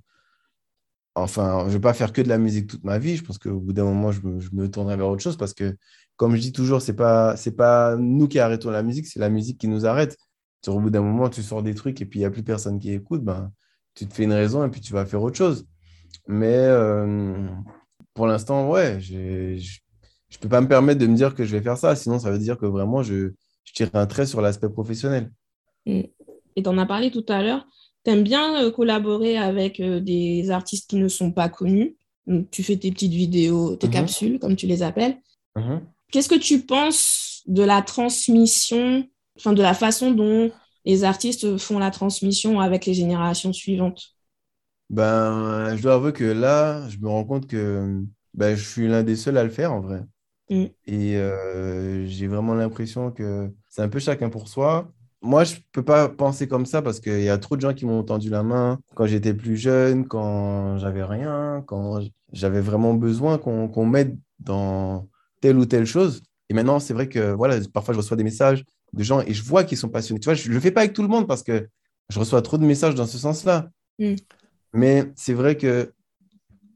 enfin, 1.15 1.65
je 1.67 1.73
vais 1.73 1.79
pas 1.79 1.93
faire 1.93 2.13
que 2.13 2.21
de 2.21 2.29
la 2.29 2.37
musique 2.37 2.67
toute 2.67 2.83
ma 2.83 2.99
vie. 2.99 3.17
Je 3.17 3.23
pense 3.23 3.37
qu'au 3.37 3.59
bout 3.59 3.73
d'un 3.73 3.85
moment, 3.85 4.11
je 4.11 4.21
me, 4.23 4.69
tournerai 4.69 4.97
vers 4.97 5.07
autre 5.07 5.23
chose 5.23 5.37
parce 5.37 5.53
que, 5.53 5.75
comme 6.17 6.35
je 6.35 6.41
dis 6.41 6.51
toujours, 6.51 6.81
ce 6.81 6.91
n'est 6.91 6.95
pas, 6.95 7.35
pas 7.57 7.95
nous 7.97 8.27
qui 8.27 8.39
arrêtons 8.39 8.69
la 8.69 8.83
musique, 8.83 9.07
c'est 9.07 9.19
la 9.19 9.29
musique 9.29 9.57
qui 9.57 9.67
nous 9.67 9.85
arrête 9.85 10.17
au 10.69 10.79
bout 10.79 10.89
d'un 10.89 11.01
moment, 11.01 11.29
tu 11.29 11.41
sors 11.41 11.63
des 11.63 11.73
trucs 11.73 12.01
et 12.01 12.05
puis 12.05 12.19
il 12.19 12.21
n'y 12.21 12.25
a 12.25 12.31
plus 12.31 12.43
personne 12.43 12.79
qui 12.79 12.91
écoute, 12.91 13.23
ben, 13.23 13.51
tu 13.95 14.07
te 14.07 14.13
fais 14.13 14.23
une 14.23 14.33
raison 14.33 14.63
et 14.63 14.69
puis 14.69 14.81
tu 14.81 14.93
vas 14.93 15.05
faire 15.05 15.21
autre 15.21 15.37
chose. 15.37 15.67
Mais 16.27 16.55
euh, 16.55 17.47
pour 18.13 18.27
l'instant, 18.27 18.69
ouais, 18.69 18.99
je 18.99 19.15
ne 19.15 20.37
peux 20.39 20.49
pas 20.49 20.61
me 20.61 20.67
permettre 20.67 20.99
de 20.99 21.07
me 21.07 21.15
dire 21.15 21.33
que 21.33 21.43
je 21.43 21.55
vais 21.55 21.63
faire 21.63 21.77
ça. 21.77 21.95
Sinon, 21.95 22.19
ça 22.19 22.31
veut 22.31 22.39
dire 22.39 22.57
que 22.57 22.65
vraiment, 22.65 23.01
je, 23.01 23.33
je 23.63 23.73
tire 23.73 23.89
un 23.93 24.05
trait 24.05 24.25
sur 24.25 24.41
l'aspect 24.41 24.69
professionnel. 24.69 25.31
Et 25.85 26.13
tu 26.55 26.67
en 26.67 26.77
as 26.77 26.85
parlé 26.85 27.11
tout 27.11 27.25
à 27.29 27.41
l'heure. 27.41 27.65
Tu 28.03 28.11
aimes 28.11 28.23
bien 28.23 28.63
euh, 28.63 28.71
collaborer 28.71 29.37
avec 29.37 29.79
euh, 29.79 29.99
des 29.99 30.51
artistes 30.51 30.89
qui 30.89 30.97
ne 30.97 31.07
sont 31.07 31.31
pas 31.31 31.49
connus? 31.49 31.95
tu 32.51 32.63
fais 32.63 32.77
tes 32.77 32.91
petites 32.91 33.11
vidéos, 33.11 33.75
tes 33.75 33.87
mm-hmm. 33.87 33.91
capsules, 33.91 34.39
comme 34.39 34.55
tu 34.55 34.67
les 34.67 34.83
appelles. 34.83 35.17
Mm-hmm. 35.57 35.81
Qu'est-ce 36.11 36.29
que 36.29 36.39
tu 36.39 36.61
penses 36.61 37.41
de 37.47 37.63
la 37.63 37.81
transmission 37.81 39.05
enfin, 39.37 39.53
de 39.53 39.61
la 39.61 39.73
façon 39.73 40.11
dont 40.11 40.51
les 40.85 41.03
artistes 41.03 41.57
font 41.57 41.79
la 41.79 41.91
transmission 41.91 42.59
avec 42.59 42.85
les 42.85 42.93
générations 42.93 43.53
suivantes? 43.53 44.15
Ben, 44.89 45.75
je 45.75 45.81
dois 45.81 45.95
avouer 45.95 46.13
que 46.13 46.23
là, 46.23 46.87
je 46.89 46.97
me 46.97 47.07
rends 47.07 47.23
compte 47.23 47.47
que 47.47 48.01
ben, 48.33 48.55
je 48.55 48.63
suis 48.63 48.87
l'un 48.87 49.03
des 49.03 49.15
seuls 49.15 49.37
à 49.37 49.43
le 49.43 49.49
faire 49.49 49.73
en 49.73 49.81
vrai. 49.81 50.01
Mm. 50.51 50.65
Et 50.85 51.15
euh, 51.15 52.05
j'ai 52.05 52.27
vraiment 52.27 52.53
l'impression 52.53 53.09
que 53.09 53.49
c'est 53.69 53.81
un 53.81 53.89
peu 53.89 53.99
chacun 53.99 54.29
pour 54.29 54.49
soi. 54.49 54.91
moi, 55.21 55.45
je 55.45 55.55
peux 55.71 55.83
pas 55.83 56.09
penser 56.09 56.47
comme 56.47 56.65
ça 56.65 56.81
parce 56.81 56.99
qu'il 56.99 57.21
y 57.21 57.29
a 57.29 57.37
trop 57.37 57.55
de 57.55 57.61
gens 57.61 57.73
qui 57.73 57.85
m'ont 57.85 58.03
tendu 58.03 58.29
la 58.29 58.43
main 58.43 58.79
quand 58.93 59.05
j'étais 59.05 59.33
plus 59.33 59.55
jeune, 59.55 60.07
quand 60.07 60.77
j'avais 60.77 61.03
rien, 61.03 61.63
quand 61.65 62.01
j'avais 62.33 62.59
vraiment 62.59 62.93
besoin 62.93 63.37
qu'on 63.37 63.85
m'aide 63.85 64.19
dans 64.39 65.07
telle 65.39 65.57
ou 65.57 65.65
telle 65.65 65.85
chose. 65.85 66.21
Et 66.49 66.53
maintenant, 66.53 66.79
c'est 66.79 66.93
vrai 66.93 67.07
que 67.07 67.31
voilà, 67.31 67.57
parfois 67.73 67.93
je 67.93 67.99
reçois 67.99 68.17
des 68.17 68.25
messages 68.25 68.65
de 68.91 69.03
gens 69.03 69.21
et 69.21 69.33
je 69.33 69.43
vois 69.43 69.63
qu'ils 69.63 69.77
sont 69.77 69.89
passionnés. 69.89 70.19
Tu 70.19 70.25
vois, 70.25 70.33
je 70.33 70.49
ne 70.49 70.53
le 70.53 70.59
fais 70.59 70.71
pas 70.71 70.81
avec 70.81 70.91
tout 70.91 71.01
le 71.01 71.07
monde 71.07 71.27
parce 71.27 71.43
que 71.43 71.69
je 72.09 72.19
reçois 72.19 72.41
trop 72.41 72.57
de 72.57 72.65
messages 72.65 72.95
dans 72.95 73.07
ce 73.07 73.17
sens-là. 73.17 73.69
Mm. 73.99 74.15
Mais 74.73 75.11
c'est 75.15 75.33
vrai 75.33 75.55
que 75.55 75.93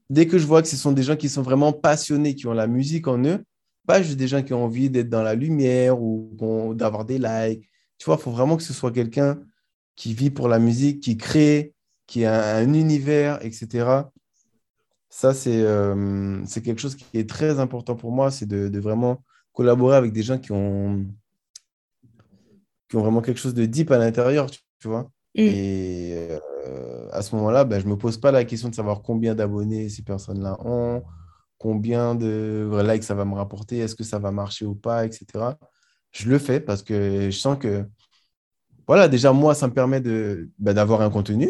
dès 0.10 0.28
que 0.28 0.38
je 0.38 0.46
vois 0.46 0.62
que 0.62 0.70
ce 0.70 0.78
sont 0.78 0.94
des 0.94 1.04
gens 1.04 1.18
qui 1.18 1.28
sont 1.28 1.42
vraiment 1.42 1.74
passionnés, 1.74 2.36
qui 2.36 2.48
ont 2.48 2.54
la 2.54 2.68
musique 2.68 3.10
en 3.10 3.22
eux, 3.26 3.44
pas 3.86 4.02
juste 4.02 4.18
des 4.18 4.28
gens 4.28 4.44
qui 4.44 4.54
ont 4.54 4.64
envie 4.64 4.90
d'être 4.90 5.10
dans 5.10 5.24
la 5.24 5.36
lumière 5.36 6.02
ou 6.02 6.74
d'avoir 6.76 7.06
des 7.06 7.18
likes. 7.20 7.70
Tu 7.98 8.06
vois, 8.06 8.16
il 8.20 8.22
faut 8.22 8.32
vraiment 8.32 8.58
que 8.58 8.64
ce 8.64 8.74
soit 8.74 8.92
quelqu'un 8.92 9.40
qui 9.96 10.14
vit 10.14 10.30
pour 10.30 10.48
la 10.48 10.60
musique, 10.60 11.02
qui 11.02 11.18
crée, 11.18 11.74
qui 12.08 12.26
a 12.26 12.58
un 12.58 12.74
univers, 12.74 13.44
etc. 13.44 14.04
Ça, 15.10 15.32
euh, 15.48 16.42
c'est 16.46 16.62
quelque 16.62 16.82
chose 16.82 16.96
qui 16.96 17.06
est 17.18 17.30
très 17.30 17.60
important 17.60 17.96
pour 17.96 18.12
moi, 18.12 18.32
c'est 18.32 18.46
de, 18.46 18.80
vraiment 18.80 19.24
collaborer 19.54 19.96
avec 19.96 20.12
des 20.12 20.24
gens 20.24 20.38
qui 20.38 20.52
ont, 20.52 21.06
qui 22.90 22.98
ont 22.98 23.02
vraiment 23.02 23.22
quelque 23.22 23.40
chose 23.40 23.54
de 23.54 23.66
deep 23.66 23.92
à 23.92 23.98
l'intérieur, 23.98 24.52
tu, 24.52 24.88
vois. 24.88 25.04
Mm. 25.36 25.40
Et 25.40 26.28
euh, 26.68 27.10
à 27.12 27.22
ce 27.22 27.34
moment-là, 27.36 27.64
ben, 27.64 27.80
je 27.80 27.86
ne 27.86 27.92
me 27.92 27.98
pose 27.98 28.18
pas 28.18 28.32
la 28.32 28.44
question 28.44 28.70
de 28.70 28.76
savoir 28.76 29.02
combien 29.02 29.36
d'abonnés 29.36 29.88
ces 29.90 30.04
personnes-là 30.04 30.58
ont, 30.66 31.02
combien 31.58 32.16
de 32.16 32.70
likes 32.88 33.04
ça 33.04 33.16
va 33.16 33.26
me 33.26 33.36
rapporter, 33.36 33.80
est-ce 33.80 33.96
que 33.96 34.04
ça 34.04 34.20
va 34.20 34.32
marcher 34.32 34.66
ou 34.66 34.76
pas, 34.76 35.06
etc. 35.06 35.26
Je 36.12 36.30
le 36.30 36.40
fais 36.40 36.60
parce 36.60 36.84
que 36.84 37.30
je 37.30 37.38
sens 37.38 37.58
que, 37.58 37.86
voilà, 38.88 39.08
déjà, 39.08 39.34
moi, 39.34 39.56
ça 39.56 39.68
me 39.68 39.74
permet 39.74 40.00
ben, 40.02 40.74
d'avoir 40.74 41.02
un 41.02 41.10
contenu, 41.10 41.50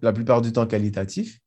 la 0.00 0.12
plupart 0.12 0.42
du 0.42 0.52
temps 0.52 0.66
qualitatif. 0.66 1.40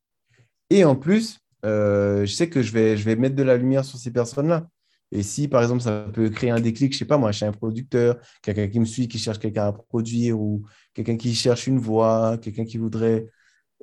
Et 0.69 0.83
en 0.83 0.95
plus, 0.95 1.39
euh, 1.65 2.25
je 2.25 2.33
sais 2.33 2.49
que 2.49 2.61
je 2.61 2.71
vais, 2.71 2.97
je 2.97 3.05
vais 3.05 3.15
mettre 3.15 3.35
de 3.35 3.43
la 3.43 3.57
lumière 3.57 3.85
sur 3.85 3.97
ces 3.97 4.11
personnes-là. 4.11 4.67
Et 5.11 5.23
si, 5.23 5.47
par 5.47 5.61
exemple, 5.61 5.81
ça 5.81 6.07
peut 6.13 6.29
créer 6.29 6.49
un 6.49 6.59
déclic, 6.59 6.93
je 6.93 6.97
sais 6.97 7.05
pas, 7.05 7.17
moi, 7.17 7.31
je 7.31 7.37
suis 7.37 7.45
un 7.45 7.51
producteur, 7.51 8.17
quelqu'un 8.41 8.67
qui 8.67 8.79
me 8.79 8.85
suit, 8.85 9.07
qui 9.07 9.19
cherche 9.19 9.39
quelqu'un 9.39 9.67
à 9.67 9.73
produire, 9.73 10.39
ou 10.39 10.63
quelqu'un 10.93 11.15
qui 11.17 11.33
cherche 11.35 11.67
une 11.67 11.79
voix, 11.79 12.37
quelqu'un 12.39 12.65
qui 12.65 12.77
voudrait, 12.77 13.25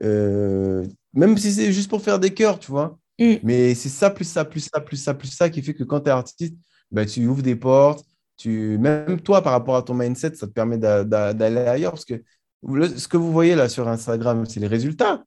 euh, 0.03 0.85
même 1.15 1.39
si 1.39 1.53
c'est 1.53 1.73
juste 1.73 1.89
pour 1.89 2.03
faire 2.03 2.19
des 2.19 2.35
cœurs, 2.35 2.59
tu 2.59 2.71
vois, 2.71 2.99
Mm. 3.19 3.35
Mais 3.43 3.75
c'est 3.75 3.89
ça, 3.89 4.11
plus 4.11 4.25
ça, 4.25 4.45
plus 4.45 4.61
ça, 4.61 4.81
plus 4.81 4.97
ça, 4.97 5.15
plus 5.15 5.29
ça 5.29 5.51
qui 5.51 5.63
fait 5.63 5.75
que 5.75 5.85
quand 5.85 6.01
tu 6.01 6.09
es 6.09 6.13
artiste, 6.13 6.55
bah, 6.91 7.07
tu 7.07 7.27
ouvres 7.27 7.43
des 7.43 7.57
portes. 7.57 8.05
Tu... 8.37 8.79
Même 8.79 9.21
toi, 9.21 9.43
par 9.43 9.53
rapport 9.53 9.77
à 9.77 9.83
ton 9.83 9.95
mindset, 9.95 10.35
ça 10.35 10.47
te 10.47 10.53
permet 10.53 10.79
d'aller 10.79 11.61
ailleurs. 11.61 11.93
Parce 11.93 12.05
que 12.05 12.23
ce 12.65 13.09
que 13.09 13.17
vous 13.17 13.33
voyez 13.33 13.55
là 13.55 13.69
sur 13.69 13.89
Instagram, 13.89 14.45
c'est 14.47 14.61
les 14.61 14.67
résultats. 14.67 15.25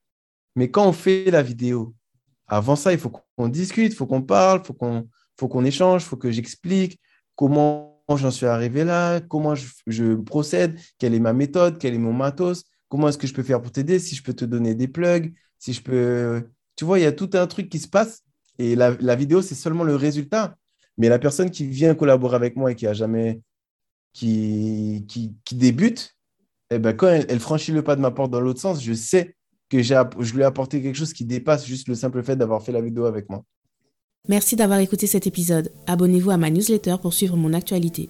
Mais 0.55 0.69
quand 0.71 0.87
on 0.87 0.93
fait 0.93 1.29
la 1.31 1.41
vidéo, 1.41 1.93
avant 2.47 2.75
ça, 2.75 2.93
il 2.93 2.99
faut 2.99 3.09
qu'on 3.09 3.47
discute, 3.47 3.91
il 3.91 3.95
faut 3.95 4.05
qu'on 4.05 4.21
parle, 4.21 4.61
il 4.63 5.03
faut 5.37 5.47
qu'on 5.47 5.65
échange, 5.65 6.03
il 6.03 6.05
faut 6.05 6.17
que 6.17 6.31
j'explique 6.31 6.99
comment 7.35 8.03
j'en 8.09 8.31
suis 8.31 8.45
arrivé 8.45 8.83
là, 8.83 9.19
comment 9.19 9.55
je, 9.55 9.67
je, 9.87 10.15
procède, 10.15 10.79
quelle 10.99 11.13
est 11.13 11.19
ma 11.19 11.33
méthode, 11.33 11.79
quel 11.79 11.93
est 11.93 11.99
mon 11.99 12.13
matos, 12.13 12.63
comment 12.87 13.09
est-ce 13.09 13.17
que 13.17 13.27
je 13.27 13.33
peux 13.33 13.43
faire 13.43 13.61
pour 13.61 13.71
t'aider, 13.71 13.99
si 13.99 14.15
je 14.15 14.23
peux 14.23 14.33
te 14.33 14.45
donner 14.45 14.75
des 14.75 14.87
plugs, 14.87 15.33
si 15.57 15.73
je 15.73 15.81
peux 15.81 16.47
tu 16.75 16.85
vois, 16.85 16.99
il 16.99 17.03
y 17.03 17.07
a 17.07 17.11
tout 17.11 17.29
un 17.33 17.47
truc 17.47 17.69
qui 17.69 17.79
se 17.79 17.87
passe 17.87 18.25
et 18.57 18.75
la, 18.75 19.15
vidéo, 19.15 19.41
c'est 19.41 19.55
seulement 19.55 19.83
le 19.83 19.95
résultat. 19.95 20.55
Mais 20.97 21.09
la 21.09 21.19
personne 21.19 21.51
qui 21.51 21.65
vient 21.65 21.93
collaborer 21.93 22.35
avec 22.35 22.55
moi 22.55 22.71
et 22.71 22.75
qui 22.75 22.87
a 22.87 22.93
jamais, 22.93 23.41
qui, 24.13 25.05
qui, 25.07 25.55
débute, 25.55 26.15
eh 26.69 26.79
ben, 26.79 26.95
quand 26.95 27.07
elle, 27.07 27.39
franchit 27.39 27.71
le 27.71 27.83
pas 27.83 27.95
de 27.95 28.01
ma 28.01 28.11
porte 28.11 28.31
dans 28.31 28.39
l'autre 28.39 28.61
sens, 28.61 28.81
je 28.81 28.93
sais 28.93 29.35
que 29.69 29.81
je 29.81 30.33
lui 30.33 30.41
ai 30.41 30.45
apporté 30.45 30.81
quelque 30.81 30.95
chose 30.95 31.11
qui 31.11 31.25
dépasse 31.25 31.65
juste 31.65 31.87
le 31.87 31.95
simple 31.95 32.23
fait 32.23 32.35
d'avoir 32.35 32.63
fait 32.63 32.71
la 32.71 32.81
vidéo 32.81 33.05
avec 33.05 33.29
moi. 33.29 33.43
Merci 34.27 34.55
d'avoir 34.55 34.79
écouté 34.79 35.05
cet 35.05 35.27
épisode. 35.27 35.71
Abonnez-vous 35.85 36.31
à 36.31 36.37
ma 36.37 36.49
newsletter 36.49 36.95
pour 37.01 37.13
suivre 37.13 37.35
mon 37.35 37.53
actualité. 37.53 38.09